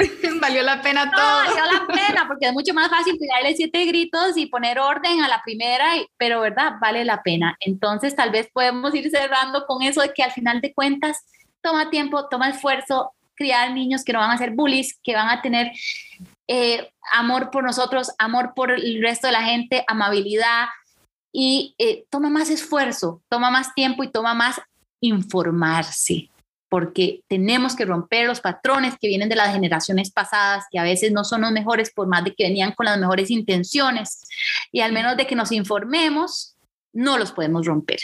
[0.41, 1.39] valió la pena todo.
[1.45, 5.29] valió la pena, porque es mucho más fácil tirarle siete gritos y poner orden a
[5.29, 5.87] la primera,
[6.17, 7.57] pero verdad, vale la pena.
[7.61, 11.25] Entonces, tal vez podemos ir cerrando con eso de que al final de cuentas,
[11.63, 15.43] toma tiempo, toma esfuerzo, criar niños que no van a ser bullies, que van a
[15.43, 15.73] tener
[16.47, 20.67] eh, amor por nosotros, amor por el resto de la gente, amabilidad
[21.33, 24.61] y eh, toma más esfuerzo, toma más tiempo y toma más
[25.01, 26.29] informarse
[26.71, 31.13] porque tenemos que romper los patrones que vienen de las generaciones pasadas, que a veces
[31.13, 34.23] no son los mejores por más de que venían con las mejores intenciones,
[34.73, 36.57] y al menos de que nos informemos,
[36.93, 37.99] no los podemos romper.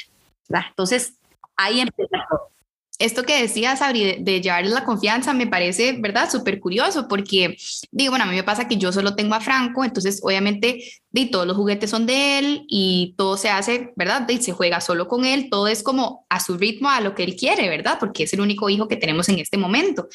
[0.49, 1.15] Entonces,
[1.57, 2.56] ahí empieza todo
[2.99, 6.31] esto que decías, Sabri, de, llevarles la confianza, me parece, ¿verdad?
[6.31, 7.57] Súper curioso, porque
[7.91, 11.27] digo, bueno, a mí me pasa que yo solo tengo a Franco, entonces obviamente de,
[11.27, 14.23] todos los juguetes son de él y todo se hace, ¿verdad?
[14.23, 17.25] De, se juega solo con él, todo es como a su ritmo, a lo que
[17.25, 17.99] él quiere, ¿verdad?
[18.01, 20.09] Porque es el único hijo que tenemos en este momento.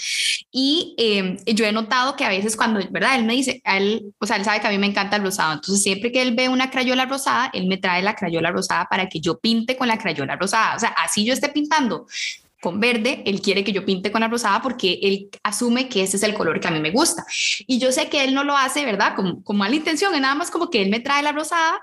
[0.52, 3.16] Y em, yo he notado que a veces cuando, ¿verdad?
[3.16, 5.54] Él me dice, él, o sea, él sabe que a mí me encanta el rosado,
[5.54, 9.08] entonces siempre que él ve una crayola rosada, él me trae la crayola rosada para
[9.08, 12.08] que yo pinte con la crayola rosada, o sea, así yo esté pintando
[12.62, 16.18] con verde, él quiere que yo pinte con la rosada porque él asume que ese
[16.18, 17.26] es el color que a mí me gusta.
[17.66, 19.16] Y yo sé que él no lo hace, ¿verdad?
[19.16, 21.82] Con, con mala intención, es nada más como que él me trae la rosada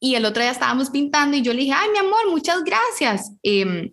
[0.00, 3.32] y el otro día estábamos pintando y yo le dije, ay, mi amor, muchas gracias.
[3.42, 3.92] Em,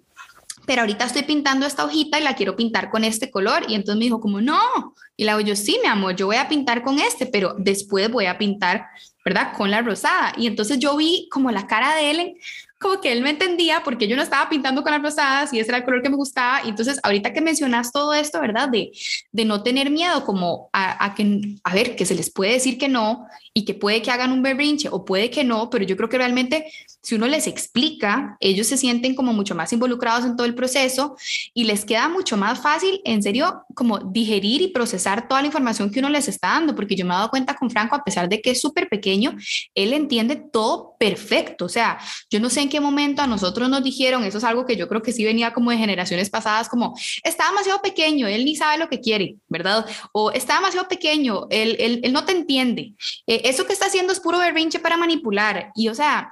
[0.65, 3.63] pero ahorita estoy pintando esta hojita y la quiero pintar con este color.
[3.69, 4.95] Y entonces me dijo como, no.
[5.15, 8.11] Y le digo, yo sí, mi amor, yo voy a pintar con este, pero después
[8.11, 8.85] voy a pintar,
[9.23, 9.53] ¿verdad?
[9.55, 10.33] Con la rosada.
[10.35, 12.37] Y entonces yo vi como la cara de él
[12.79, 15.71] como que él me entendía porque yo no estaba pintando con las rosadas y ese
[15.71, 16.63] era el color que me gustaba.
[16.63, 18.69] Y entonces, ahorita que mencionas todo esto, ¿verdad?
[18.69, 18.91] De,
[19.31, 22.77] de no tener miedo como a, a, que, a ver, que se les puede decir
[22.77, 25.97] que no y que puede que hagan un berrinche o puede que no, pero yo
[25.97, 30.35] creo que realmente si uno les explica, ellos se sienten como mucho más involucrados en
[30.35, 31.15] todo el proceso
[31.55, 35.89] y les queda mucho más fácil, en serio, como digerir y procesar toda la información
[35.89, 38.29] que uno les está dando, porque yo me he dado cuenta con Franco, a pesar
[38.29, 39.35] de que es súper pequeño,
[39.73, 41.65] él entiende todo perfecto.
[41.65, 41.97] O sea,
[42.29, 44.87] yo no sé en qué momento a nosotros nos dijeron, eso es algo que yo
[44.87, 46.93] creo que sí venía como de generaciones pasadas, como
[47.23, 49.87] está demasiado pequeño, él ni sabe lo que quiere, ¿verdad?
[50.11, 52.93] O está demasiado pequeño, él, él, él no te entiende.
[53.25, 55.71] Eh, eso que está haciendo es puro berrinche para manipular.
[55.75, 56.29] Y o sea,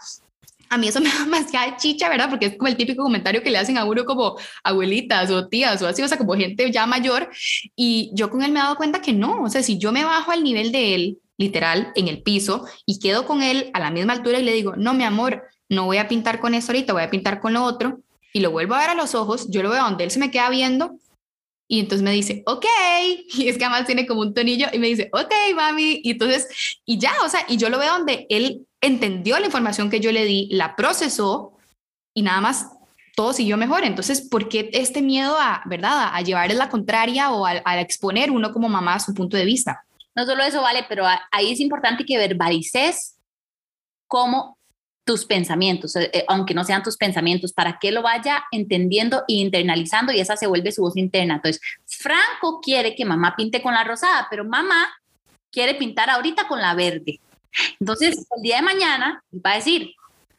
[0.70, 2.30] a mí eso me da demasiada chicha, ¿verdad?
[2.30, 5.82] Porque es como el típico comentario que le hacen a uno como abuelitas o tías
[5.82, 7.30] o así, o sea, como gente ya mayor.
[7.76, 10.04] Y yo con él me he dado cuenta que no, o sea, si yo me
[10.04, 13.92] bajo al nivel de él, literal, en el piso, y quedo con él a la
[13.92, 16.94] misma altura y le digo, no, mi amor, no voy a pintar con eso ahorita,
[16.94, 18.00] voy a pintar con lo otro,
[18.32, 20.32] y lo vuelvo a ver a los ojos, yo lo veo donde él se me
[20.32, 20.98] queda viendo
[21.68, 22.66] y entonces me dice, ok,
[23.38, 26.48] y es que además tiene como un tonillo y me dice, ok, mami, y entonces,
[26.86, 30.12] y ya, o sea, y yo lo veo donde él entendió la información que yo
[30.12, 31.58] le di, la procesó
[32.14, 32.70] y nada más
[33.16, 33.84] todo siguió mejor.
[33.84, 38.30] Entonces, ¿por qué este miedo a, verdad, a llevar la contraria o a, a exponer
[38.30, 39.86] uno como mamá su punto de vista?
[40.16, 43.18] No solo eso, vale, pero ahí es importante que verbalices
[44.08, 44.58] cómo
[45.06, 49.36] tus pensamientos, eh, eh, aunque no sean tus pensamientos, para que lo vaya entendiendo e
[49.36, 51.36] internalizando y esa se vuelve su voz interna.
[51.36, 54.90] Entonces, Franco quiere que mamá pinte con la rosada, pero mamá
[55.52, 57.22] quiere pintar ahorita con la verde.
[57.80, 59.94] Entonces, el día de mañana va a decir,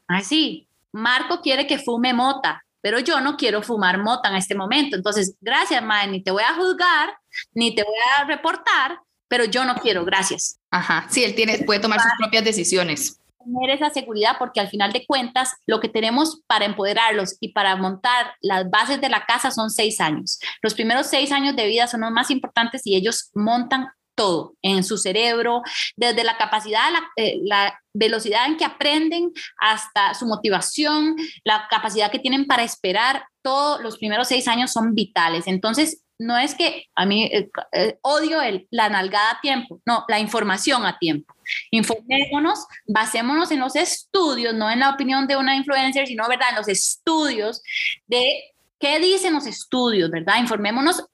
[0.08, 4.96] así, Marco quiere que fume mota, pero yo no quiero fumar mota en este momento.
[4.96, 7.16] Entonces, gracias, madre, ni te voy a juzgar,
[7.54, 8.98] ni te voy a reportar,
[9.28, 10.58] pero yo no quiero, gracias.
[10.70, 14.92] Ajá, sí, él tiene, puede tomar sus propias decisiones tener esa seguridad porque al final
[14.92, 19.50] de cuentas lo que tenemos para empoderarlos y para montar las bases de la casa
[19.50, 20.38] son seis años.
[20.62, 24.82] Los primeros seis años de vida son los más importantes y ellos montan todo en
[24.82, 25.62] su cerebro,
[25.94, 32.10] desde la capacidad, la, eh, la, velocidad en que aprenden hasta su motivación, la capacidad
[32.10, 35.46] que tienen para esperar, todos los primeros seis años son vitales.
[35.46, 40.04] Entonces, no es que a mí eh, eh, odio el, la nalgada a tiempo, no,
[40.08, 41.34] la información a tiempo.
[41.70, 46.56] Informémonos, basémonos en los estudios, no en la opinión de una influencer, sino, ¿verdad?, en
[46.56, 47.62] los estudios
[48.06, 50.38] de qué dicen los estudios, ¿verdad?
[50.38, 51.04] Informémonos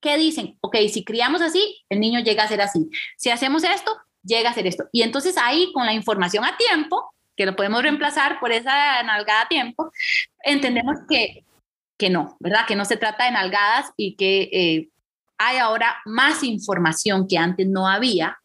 [0.00, 0.56] qué dicen.
[0.60, 2.88] Ok, si criamos así, el niño llega a ser así.
[3.16, 4.84] Si hacemos esto, llega a ser esto.
[4.92, 9.42] Y entonces ahí, con la información a tiempo, que lo podemos reemplazar por esa nalgada
[9.42, 9.90] a tiempo,
[10.42, 11.44] entendemos que,
[12.00, 12.66] que no, ¿verdad?
[12.66, 14.88] Que no se trata de nalgadas y que eh,
[15.36, 18.38] hay ahora más información que antes no había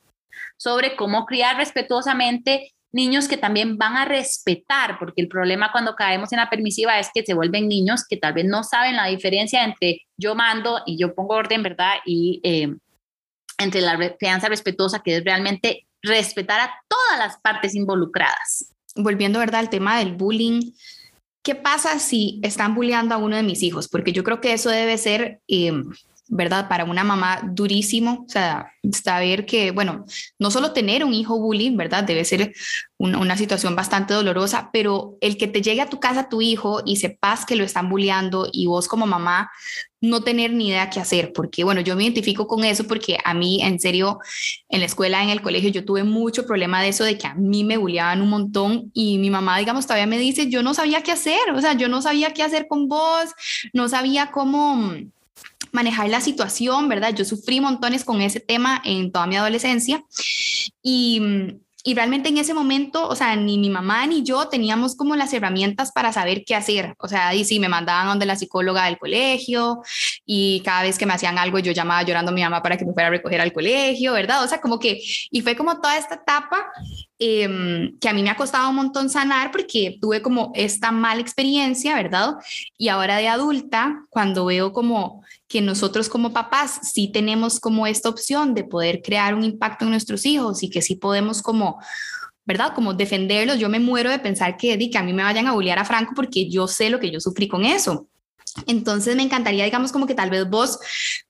[0.57, 6.33] sobre cómo criar respetuosamente niños que también van a respetar, porque el problema cuando caemos
[6.33, 9.63] en la permisiva es que se vuelven niños que tal vez no saben la diferencia
[9.63, 11.95] entre yo mando y yo pongo orden, ¿verdad?
[12.05, 12.75] Y eh,
[13.57, 18.73] entre la crianza respetuosa, que es realmente respetar a todas las partes involucradas.
[18.95, 20.71] Volviendo, ¿verdad?, al tema del bullying.
[21.45, 23.87] ¿Qué pasa si están bulleando a uno de mis hijos?
[23.87, 25.71] Porque yo creo que eso debe ser eh,
[26.27, 26.67] ¿verdad?
[26.67, 30.05] Para una mamá durísimo, o sea, saber que, bueno,
[30.39, 32.03] no solo tener un hijo bullying, ¿verdad?
[32.03, 32.53] Debe ser
[32.97, 36.95] una, situación bastante dolorosa, pero el que te llegue a tu casa tu hijo y
[36.95, 39.51] sepas que lo están bulleando y vos como mamá
[40.01, 43.33] no tener ni idea qué hacer, porque bueno, yo me identifico con eso porque a
[43.33, 44.19] mí, en serio,
[44.69, 47.33] en la escuela, en el colegio, yo tuve mucho problema de eso, de que a
[47.33, 51.01] mí me bulleaban un montón y mi mamá, digamos, todavía me dice, yo no sabía
[51.01, 53.29] qué hacer, o sea, yo no sabía qué hacer con vos,
[53.73, 54.93] no sabía cómo
[55.75, 57.13] manejar la situación, ¿verdad?
[57.13, 60.03] Yo sufrí montones con ese tema en toda mi adolescencia
[60.81, 61.21] y,
[61.83, 65.31] y realmente en ese momento, o sea, ni mi mamá ni yo teníamos como las
[65.33, 66.95] herramientas para saber qué hacer.
[66.97, 69.81] O sea, y sí, me mandaban donde la psicóloga del colegio
[70.25, 72.85] y cada vez que me hacían algo yo llamaba llorando a mi mamá para que
[72.85, 74.43] me fuera a recoger al colegio, ¿verdad?
[74.43, 76.65] O sea, como que, y fue como toda esta etapa
[77.17, 81.21] Em, que a mí me ha costado un montón sanar porque tuve como esta mala
[81.21, 82.33] experiencia, ¿verdad?
[82.77, 88.09] Y ahora de adulta, cuando veo como que nosotros como papás sí tenemos como esta
[88.09, 91.79] opción de poder crear un impacto en nuestros hijos y que sí podemos como
[92.45, 92.73] ¿verdad?
[92.75, 93.57] Como defenderlos.
[93.57, 96.13] Yo me muero de pensar que, que a mí me vayan a bullear a Franco
[96.15, 98.07] porque yo sé lo que yo sufrí con eso.
[98.67, 100.79] Entonces me encantaría, digamos, como que tal vez vos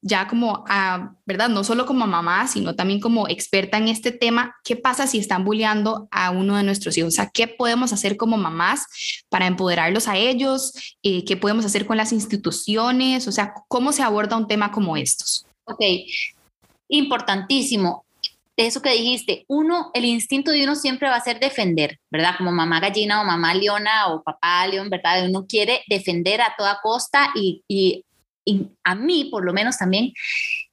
[0.01, 1.49] ya como, ah, ¿verdad?
[1.49, 5.43] No solo como mamá, sino también como experta en este tema, ¿qué pasa si están
[5.43, 7.13] bulleando a uno de nuestros hijos?
[7.13, 8.85] O sea, ¿qué podemos hacer como mamás
[9.29, 10.73] para empoderarlos a ellos?
[11.01, 13.27] Eh, ¿Qué podemos hacer con las instituciones?
[13.27, 15.45] O sea, ¿cómo se aborda un tema como estos?
[15.65, 15.81] Ok,
[16.87, 18.04] importantísimo
[18.57, 22.35] eso que dijiste, uno, el instinto de uno siempre va a ser defender, ¿verdad?
[22.37, 25.27] Como mamá gallina o mamá leona o papá león, ¿verdad?
[25.27, 28.05] Uno quiere defender a toda costa y, y,
[28.83, 30.13] a mí, por lo menos también,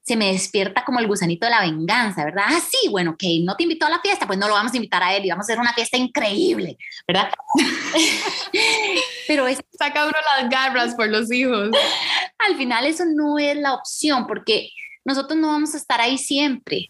[0.03, 2.45] se me despierta como el gusanito de la venganza, ¿verdad?
[2.49, 4.77] Ah, sí, bueno, que no te invitó a la fiesta, pues no lo vamos a
[4.77, 7.31] invitar a él y vamos a hacer una fiesta increíble, ¿verdad?
[9.27, 9.61] Pero es...
[9.79, 11.71] Saca uno las garras por los hijos.
[12.39, 14.69] Al final eso no es la opción porque
[15.05, 16.89] nosotros no vamos a estar ahí siempre.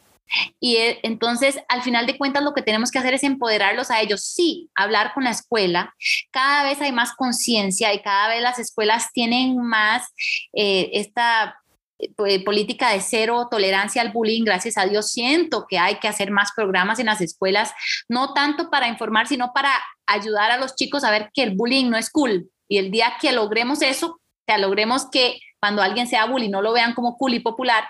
[0.60, 4.00] Y eh, entonces, al final de cuentas, lo que tenemos que hacer es empoderarlos a
[4.00, 4.24] ellos.
[4.24, 5.94] Sí, hablar con la escuela.
[6.30, 10.08] Cada vez hay más conciencia y cada vez las escuelas tienen más
[10.52, 11.62] eh, esta
[11.98, 16.32] eh, política de cero tolerancia al bullying, gracias a Dios, siento que hay que hacer
[16.32, 17.72] más programas en las escuelas,
[18.08, 19.70] no tanto para informar, sino para
[20.06, 22.50] ayudar a los chicos a ver que el bullying no es cool.
[22.68, 26.72] Y el día que logremos eso, que logremos que cuando alguien sea bullying no lo
[26.72, 27.84] vean como cool y popular,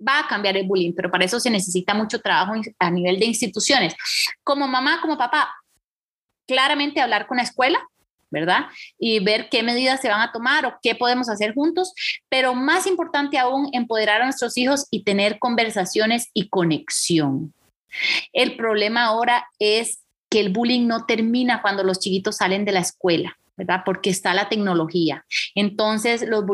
[0.00, 3.26] va a cambiar el bullying, pero para eso se necesita mucho trabajo a nivel de
[3.26, 3.94] instituciones.
[4.42, 5.48] Como mamá, como papá,
[6.46, 7.80] claramente hablar con la escuela,
[8.30, 8.66] ¿verdad?
[8.98, 11.92] Y ver qué medidas se van a tomar o qué podemos hacer juntos,
[12.28, 17.54] pero más importante aún, empoderar a nuestros hijos y tener conversaciones y conexión.
[18.32, 22.80] El problema ahora es que el bullying no termina cuando los chiquitos salen de la
[22.80, 23.82] escuela, ¿verdad?
[23.84, 25.24] Porque está la tecnología.
[25.54, 26.44] Entonces los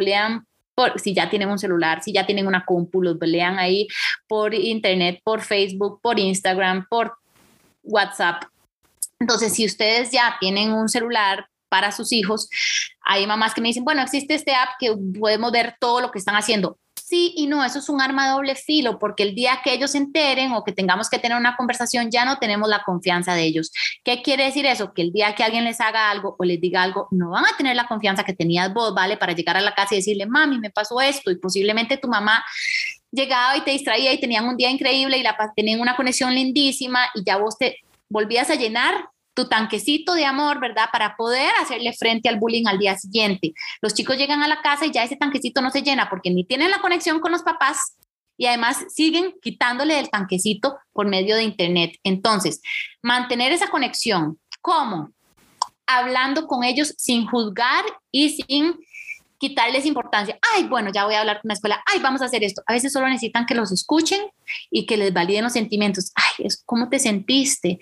[0.75, 3.89] bullean si ya tienen un celular, si ya tienen una compu, los lean ahí
[4.27, 7.15] por internet, por Facebook, por Instagram, por
[7.83, 8.45] WhatsApp.
[9.21, 12.49] Entonces, si ustedes ya tienen un celular para sus hijos,
[13.03, 16.19] hay mamás que me dicen, bueno, existe este app que podemos ver todo lo que
[16.19, 16.79] están haciendo
[17.12, 19.90] sí y no, eso es un arma de doble filo, porque el día que ellos
[19.90, 23.42] se enteren o que tengamos que tener una conversación, ya no tenemos la confianza de
[23.42, 23.70] ellos.
[24.03, 24.94] ¿Qué quiere decir eso?
[24.94, 27.55] Que el día que alguien les haga algo o les diga algo, no van a
[27.59, 29.18] tener la confianza que tenías vos, ¿vale?
[29.18, 32.42] Para llegar a la casa y decirle, mami, me pasó esto, y posiblemente tu mamá
[33.11, 37.01] llegaba y te distraía y tenían un día increíble y la, tenían una conexión lindísima
[37.14, 37.77] y ya vos te
[38.09, 40.87] volvías a llenar tu tanquecito de amor, ¿verdad?
[40.92, 43.53] Para poder hacerle frente al bullying al día siguiente.
[43.81, 46.45] Los chicos llegan a la casa y ya ese tanquecito no se llena porque ni
[46.45, 47.97] tienen la conexión con los papás
[48.37, 51.97] y además siguen quitándole el tanquecito por medio de internet.
[52.03, 52.61] Entonces,
[53.03, 55.12] mantener esa conexión, ¿cómo?
[55.87, 58.77] Hablando con ellos sin juzgar y sin
[59.43, 60.39] quitarles importancia.
[60.55, 61.83] Ay, bueno, ya voy a hablar con la escuela.
[61.93, 62.63] Ay, vamos a hacer esto.
[62.65, 64.21] A veces solo necesitan que los escuchen
[64.71, 66.13] y que les validen los sentimientos.
[66.15, 67.81] Ay, ¿cómo te sentiste?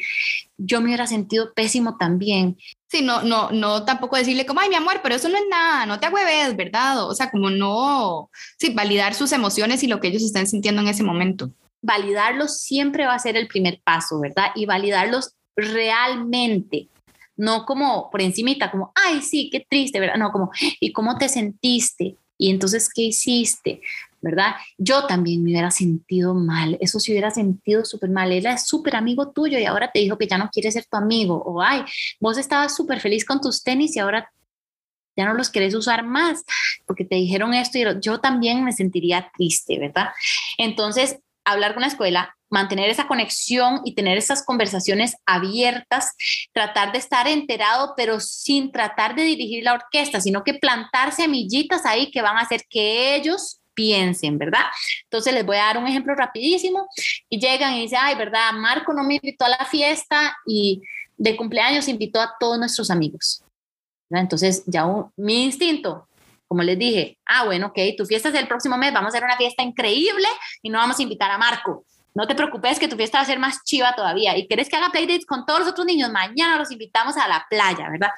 [0.57, 2.57] Yo me hubiera sentido pésimo también.
[2.89, 5.85] Sí, no, no, no tampoco decirle como, ay, mi amor, pero eso no es nada,
[5.85, 7.07] no te agüeves, ¿verdad?
[7.07, 10.89] O sea, como no, sí, validar sus emociones y lo que ellos están sintiendo en
[10.89, 11.51] ese momento.
[11.83, 14.47] Validarlos siempre va a ser el primer paso, ¿verdad?
[14.55, 16.89] Y validarlos realmente
[17.41, 20.17] no como por encimita, como, ay, sí, qué triste, ¿verdad?
[20.17, 22.17] No, como, ¿y cómo te sentiste?
[22.37, 23.81] Y entonces, ¿qué hiciste?
[24.21, 24.57] ¿Verdad?
[24.77, 28.31] Yo también me hubiera sentido mal, eso se hubiera sentido súper mal.
[28.31, 30.99] Él es súper amigo tuyo y ahora te dijo que ya no quiere ser tu
[30.99, 31.43] amigo.
[31.43, 31.83] O, ay,
[32.21, 34.31] vos estabas súper feliz con tus tenis y ahora
[35.17, 36.45] ya no los querés usar más
[36.87, 40.09] porque te dijeron esto y yo también me sentiría triste, ¿verdad?
[40.59, 41.19] Entonces,
[41.53, 46.13] hablar con la escuela, mantener esa conexión y tener esas conversaciones abiertas,
[46.53, 51.87] tratar de estar enterado, pero sin tratar de dirigir la orquesta, sino que plantar semillitas
[51.87, 54.65] ahí que van a hacer que ellos piensen, ¿verdad?
[55.05, 56.87] Entonces les voy a dar un ejemplo rapidísimo
[57.29, 58.53] y llegan y dicen, ay, ¿verdad?
[58.53, 60.83] Marco no me invitó a la fiesta y
[61.17, 63.45] de cumpleaños invitó a todos nuestros amigos.
[64.11, 64.87] Entonces ya
[65.17, 66.09] mi instinto,
[66.51, 69.25] como les dije, ah, bueno, ok, tu fiesta es el próximo mes, vamos a hacer
[69.25, 70.27] una fiesta increíble
[70.63, 71.85] y no vamos a invitar a Marco.
[72.13, 74.37] No te preocupes que tu fiesta va a ser más chiva todavía.
[74.37, 76.11] ¿Y quieres que haga playdates con todos los otros niños?
[76.11, 78.11] Mañana los invitamos a la playa, ¿verdad?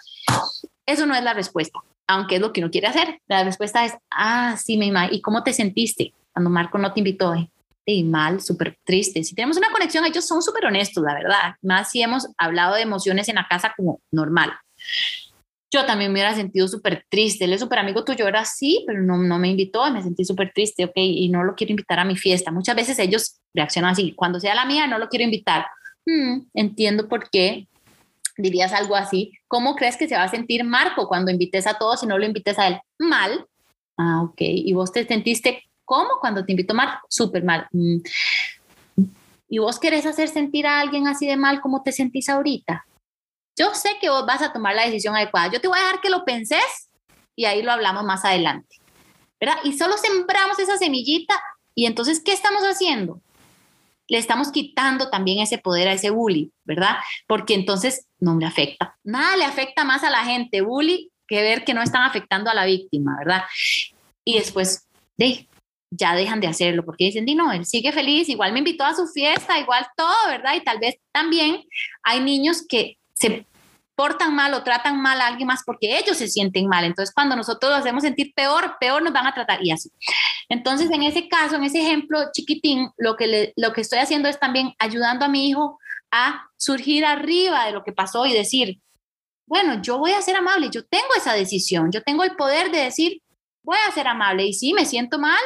[0.87, 3.20] Eso no es la respuesta, aunque es lo que uno quiere hacer.
[3.28, 5.12] La respuesta es, ah, sí, mi mamá.
[5.12, 7.35] ¿Y cómo te sentiste cuando Marco no te invitó?
[7.85, 9.22] Y mal, súper triste.
[9.24, 11.55] Si tenemos una conexión, ellos son súper honestos, la verdad.
[11.61, 14.55] Más si hemos hablado de emociones en la casa como normal
[15.72, 17.46] yo también me hubiera sentido súper triste.
[17.46, 20.52] Él es súper amigo tuyo, era así, pero no, no me invitó, me sentí súper
[20.54, 22.52] triste, ok, y no lo quiero invitar a mi fiesta.
[22.52, 25.66] Muchas veces ellos reaccionan así, cuando sea la mía, no lo quiero invitar.
[26.04, 27.66] Hmm, entiendo por qué
[28.36, 29.32] dirías algo así.
[29.48, 32.26] ¿Cómo crees que se va a sentir Marco cuando invites a todos y no lo
[32.26, 32.78] invites a él?
[32.98, 33.46] Mal.
[33.96, 34.40] Ah, ok.
[34.40, 37.06] ¿Y vos te sentiste cómo cuando te invitó Marco?
[37.08, 37.66] Súper mal.
[37.72, 37.98] Hmm.
[39.48, 42.84] ¿Y vos querés hacer sentir a alguien así de mal como te sentís ahorita?
[43.59, 45.50] Yo sé que vos vas a tomar la decisión adecuada.
[45.53, 46.90] Yo te voy a dejar que lo penses
[47.36, 48.76] y ahí lo hablamos más adelante.
[49.40, 49.59] ¿Verdad?
[49.64, 51.34] Y solo sembramos esa semillita
[51.74, 53.20] y entonces, ¿qué estamos haciendo?
[54.09, 56.96] Le estamos quitando también ese poder a ese bully, ¿verdad?
[57.26, 58.96] Porque entonces no le afecta.
[59.03, 62.55] Nada le afecta más a la gente bully que ver que no están afectando a
[62.55, 63.44] la víctima, ¿verdad?
[64.24, 64.86] Y después,
[65.16, 65.48] de,
[65.90, 68.94] ya dejan de hacerlo porque dicen, di no, él sigue feliz, igual me invitó a
[68.94, 70.55] su fiesta, igual todo, ¿verdad?
[70.57, 71.64] Y tal vez también
[72.03, 73.46] hay niños que se
[73.94, 76.84] portan mal o tratan mal a alguien más porque ellos se sienten mal.
[76.84, 79.90] Entonces, cuando nosotros lo hacemos sentir peor, peor nos van a tratar y así.
[80.48, 84.40] Entonces, en ese caso, en ese ejemplo chiquitín, lo que, lo que estoy haciendo es
[84.40, 85.78] también ayudando a mi hijo
[86.10, 88.80] a surgir arriba de lo que pasó y decir,
[89.46, 92.78] bueno, yo voy a ser amable, yo tengo esa decisión, yo tengo el poder de
[92.78, 93.22] decir,
[93.62, 95.40] voy a ser amable y sí, me siento mal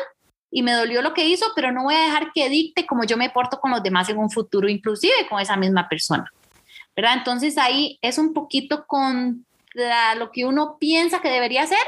[0.50, 3.16] y me dolió lo que hizo, pero no voy a dejar que dicte cómo yo
[3.16, 6.30] me porto con los demás en un futuro, inclusive con esa misma persona.
[6.97, 7.18] ¿Verdad?
[7.18, 9.47] Entonces ahí es un poquito con
[10.18, 11.78] lo que uno piensa que debería ser,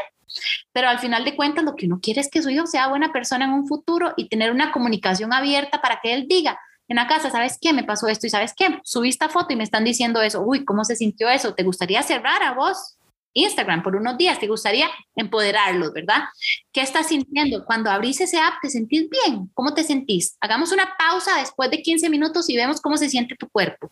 [0.73, 3.13] pero al final de cuentas lo que uno quiere es que su hijo sea buena
[3.13, 7.07] persona en un futuro y tener una comunicación abierta para que él diga, en la
[7.07, 7.73] casa, ¿sabes qué?
[7.73, 8.81] Me pasó esto y ¿sabes qué?
[8.83, 10.41] Subí esta foto y me están diciendo eso.
[10.41, 11.55] Uy, ¿cómo se sintió eso?
[11.55, 12.98] ¿Te gustaría cerrar a vos?
[13.33, 16.25] Instagram por unos días, te gustaría empoderarlos, ¿verdad?
[16.73, 17.65] ¿Qué estás sintiendo?
[17.65, 19.51] Cuando abrís ese app, ¿te sentís bien?
[19.55, 20.37] ¿Cómo te sentís?
[20.41, 23.91] Hagamos una pausa después de 15 minutos y vemos cómo se siente tu cuerpo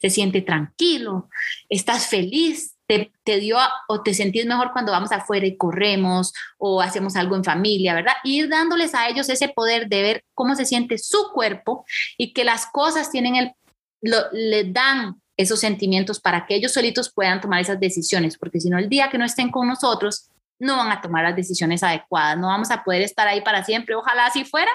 [0.00, 1.28] se siente tranquilo,
[1.68, 3.58] estás feliz, te, te, dio
[3.88, 8.14] o te sentís mejor cuando vamos afuera y corremos o hacemos algo en familia, ¿verdad?
[8.22, 11.84] Ir dándoles a ellos ese poder de ver cómo se siente su cuerpo
[12.16, 13.52] y que las cosas tienen el,
[14.00, 18.78] le dan esos sentimientos para que ellos solitos puedan tomar esas decisiones, porque si no,
[18.78, 22.46] el día que no estén con nosotros, no van a tomar las decisiones adecuadas, no
[22.48, 24.70] vamos a poder estar ahí para siempre, ojalá así fuera,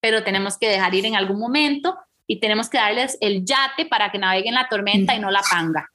[0.00, 1.96] pero tenemos que dejar ir en algún momento
[2.26, 5.88] y tenemos que darles el yate para que naveguen la tormenta y no la panga,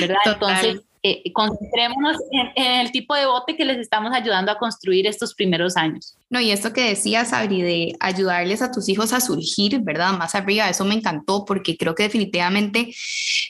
[0.00, 0.18] ¿verdad?
[0.26, 5.34] Entonces, eh, concentrémonos en, el tipo de bote que les estamos ayudando a construir estos
[5.34, 6.16] primeros años.
[6.28, 10.18] No, y esto que decías, Sabri, de ayudarles a tus hijos a surgir, ¿verdad?
[10.18, 12.92] Más arriba, eso me encantó porque creo que definitivamente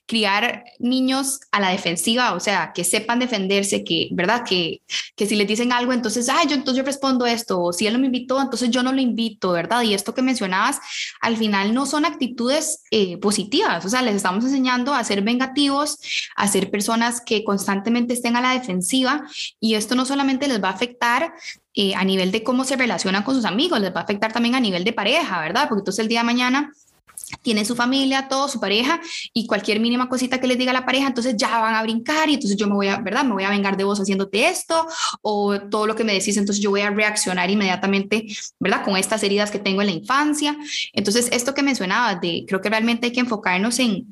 [0.07, 4.42] criar niños a la defensiva, o sea, que sepan defenderse, que, ¿verdad?
[4.46, 4.82] Que,
[5.16, 7.94] que si les dicen algo, entonces, ay, yo entonces yo respondo esto, o si él
[7.94, 9.80] no me invitó, entonces yo no lo invito, ¿verdad?
[9.80, 10.78] Y esto que mencionabas,
[11.22, 15.98] al final no son actitudes eh, positivas, o sea, les estamos enseñando a ser vengativos,
[16.36, 19.24] a ser personas que constantemente estén a la defensiva
[19.59, 21.32] y esto no solamente les va a afectar
[21.74, 24.55] eh, a nivel de cómo se relacionan con sus amigos, les va a afectar también
[24.55, 25.68] a nivel de pareja, ¿verdad?
[25.68, 26.72] Porque entonces el día de mañana
[27.42, 29.01] tiene su familia, todo, su pareja,
[29.32, 32.34] y cualquier mínima cosita que les diga la pareja, entonces ya van a brincar y
[32.34, 33.24] entonces yo me voy a, ¿verdad?
[33.24, 34.86] Me voy a vengar de vos haciéndote esto,
[35.22, 38.26] o todo lo que me decís, entonces yo voy a reaccionar inmediatamente,
[38.61, 38.84] ¿verdad?
[38.84, 40.57] Con estas heridas que tengo en la infancia.
[40.92, 44.07] Entonces, esto que mencionabas, de, creo que realmente hay que enfocarnos en,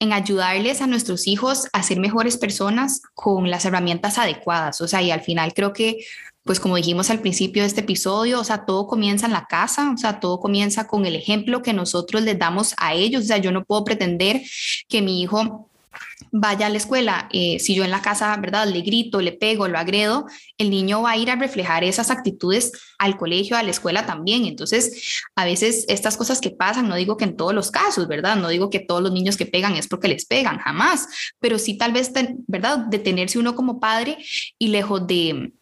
[0.00, 4.80] en ayudarles a nuestros hijos a ser mejores personas con las herramientas adecuadas.
[4.80, 6.04] O sea, y al final creo que,
[6.44, 9.90] pues como dijimos al principio de este episodio, o sea, todo comienza en la casa,
[9.92, 13.24] o sea, todo comienza con el ejemplo que nosotros les damos a ellos.
[13.24, 14.42] O sea, yo no puedo pretender
[14.88, 15.68] que mi hijo
[16.30, 18.66] vaya a la escuela, eh, si yo en la casa, ¿verdad?
[18.66, 20.26] Le grito, le pego, lo agredo,
[20.58, 24.44] el niño va a ir a reflejar esas actitudes al colegio, a la escuela también.
[24.46, 28.36] Entonces, a veces estas cosas que pasan, no digo que en todos los casos, ¿verdad?
[28.36, 31.06] No digo que todos los niños que pegan es porque les pegan, jamás,
[31.40, 32.12] pero sí tal vez,
[32.46, 32.78] ¿verdad?
[32.88, 34.18] Detenerse uno como padre
[34.58, 35.52] y lejos de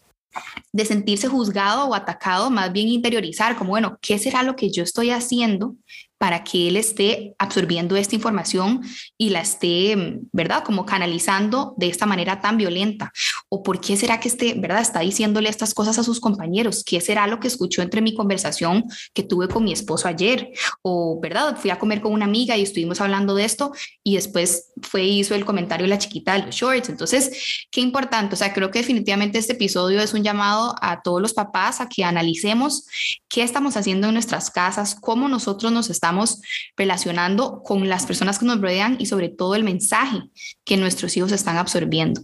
[0.73, 4.83] de sentirse juzgado o atacado, más bien interiorizar como, bueno, ¿qué será lo que yo
[4.83, 5.77] estoy haciendo
[6.19, 8.83] para que él esté absorbiendo esta información
[9.19, 10.65] y la esté, ¿verdad?
[10.65, 13.13] Como canalizando de esta manera tan violenta.
[13.49, 14.81] ¿O por qué será que este, ¿verdad?
[14.81, 16.83] Está diciéndole estas cosas a sus compañeros.
[16.85, 20.53] ¿Qué será lo que escuchó entre mi conversación que tuve con mi esposo ayer?
[20.81, 21.59] O, ¿verdad?
[21.59, 25.35] Fui a comer con una amiga y estuvimos hablando de esto y después fue hizo
[25.35, 26.89] el comentario la chiquita de los shorts.
[26.89, 28.35] Entonces, qué importante.
[28.35, 31.89] O sea, creo que definitivamente este episodio es un llamado a todos los papás a
[31.89, 32.87] que analicemos
[33.29, 36.41] qué estamos haciendo en nuestras casas, cómo nosotros nos estamos estamos
[36.77, 40.23] relacionando con las personas que nos rodean y sobre todo el mensaje
[40.65, 42.21] que nuestros hijos están absorbiendo.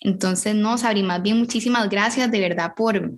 [0.00, 3.12] Entonces, no, Sabri, más bien muchísimas gracias de verdad por,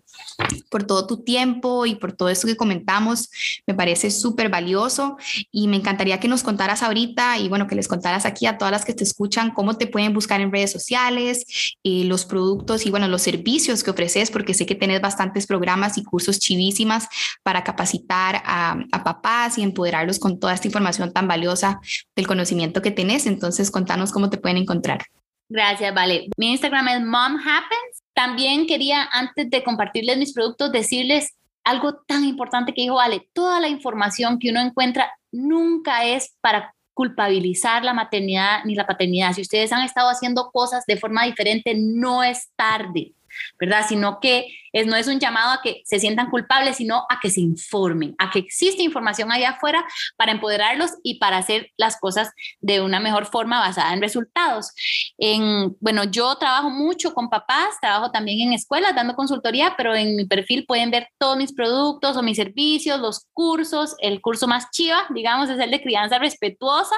[0.71, 3.31] por todo tu tiempo y por todo esto que comentamos.
[3.67, 5.17] Me parece súper valioso
[5.51, 8.71] y me encantaría que nos contaras ahorita y bueno, que les contaras aquí a todas
[8.71, 12.91] las que te escuchan cómo te pueden buscar en redes sociales, y los productos y
[12.91, 17.09] bueno, los servicios que ofreces, porque sé que tenés bastantes programas y cursos chivísimas
[17.43, 21.81] para capacitar a, a papás y empoderarlos con toda esta información tan valiosa
[22.15, 23.27] del conocimiento que tenés.
[23.27, 25.05] Entonces, contanos cómo te pueden encontrar.
[25.49, 26.29] Gracias, vale.
[26.37, 28.03] Mi Instagram es Mom Happens.
[28.15, 31.35] También quería, antes de compartirles mis productos, decirles
[31.65, 36.75] algo tan importante que dijo, vale, toda la información que uno encuentra nunca es para
[36.95, 39.35] culpabilizar la maternidad ni la paternidad.
[39.35, 43.13] Si ustedes han estado haciendo cosas de forma diferente, no es tarde.
[43.59, 43.85] ¿Verdad?
[43.89, 47.31] Sino que es, no es un llamado a que se sientan culpables, sino a que
[47.31, 52.31] se informen, a que existe información allá afuera para empoderarlos y para hacer las cosas
[52.61, 54.73] de una mejor forma basada en resultados.
[55.17, 60.15] En, bueno, yo trabajo mucho con papás, trabajo también en escuelas dando consultoría, pero en
[60.15, 63.95] mi perfil pueden ver todos mis productos o mis servicios, los cursos.
[64.01, 66.97] El curso más chiva, digamos, es el de crianza respetuosa,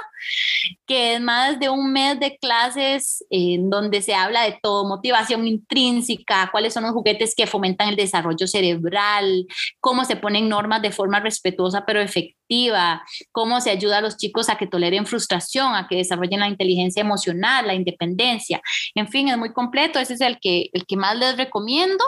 [0.86, 5.46] que es más de un mes de clases en donde se habla de todo, motivación
[5.46, 9.46] intrínseca cuáles son los juguetes que fomentan el desarrollo cerebral,
[9.80, 13.02] cómo se ponen normas de forma respetuosa pero efectiva,
[13.32, 17.00] cómo se ayuda a los chicos a que toleren frustración, a que desarrollen la inteligencia
[17.00, 18.60] emocional, la independencia.
[18.94, 22.04] En fin, es muy completo, ese es el que, el que más les recomiendo.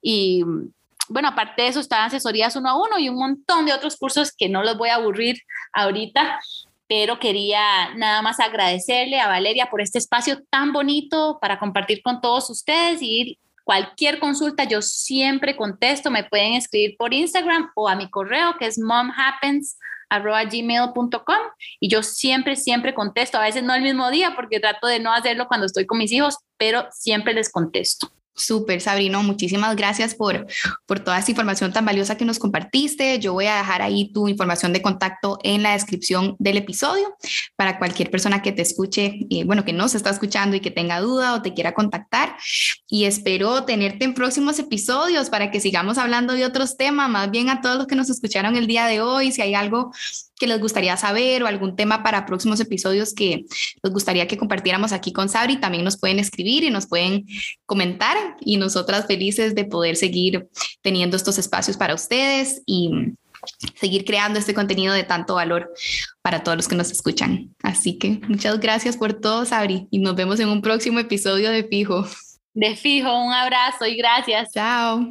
[0.00, 0.42] Y
[1.08, 4.32] bueno, aparte de eso, están asesorías uno a uno y un montón de otros cursos
[4.32, 5.36] que no los voy a aburrir
[5.72, 6.40] ahorita,
[6.88, 12.20] pero quería nada más agradecerle a Valeria por este espacio tan bonito para compartir con
[12.20, 17.96] todos ustedes y cualquier consulta yo siempre contesto, me pueden escribir por Instagram o a
[17.96, 21.38] mi correo que es momhappens@gmail.com
[21.80, 25.12] y yo siempre siempre contesto, a veces no el mismo día porque trato de no
[25.12, 28.10] hacerlo cuando estoy con mis hijos, pero siempre les contesto.
[28.34, 30.46] Súper, Sabrino, muchísimas gracias por,
[30.86, 33.18] por toda esta información tan valiosa que nos compartiste.
[33.18, 37.14] Yo voy a dejar ahí tu información de contacto en la descripción del episodio
[37.56, 40.70] para cualquier persona que te escuche, eh, bueno, que no se está escuchando y que
[40.70, 42.36] tenga duda o te quiera contactar.
[42.88, 47.50] Y espero tenerte en próximos episodios para que sigamos hablando de otros temas, más bien
[47.50, 49.92] a todos los que nos escucharon el día de hoy, si hay algo
[50.42, 53.44] que les gustaría saber o algún tema para próximos episodios que
[53.80, 57.26] les gustaría que compartiéramos aquí con Sabri, también nos pueden escribir y nos pueden
[57.64, 60.48] comentar y nosotras felices de poder seguir
[60.80, 62.90] teniendo estos espacios para ustedes y
[63.76, 65.72] seguir creando este contenido de tanto valor
[66.22, 67.54] para todos los que nos escuchan.
[67.62, 71.62] Así que muchas gracias por todo, Sabri, y nos vemos en un próximo episodio de
[71.62, 72.04] Fijo.
[72.52, 74.50] De Fijo, un abrazo y gracias.
[74.52, 75.08] Chao.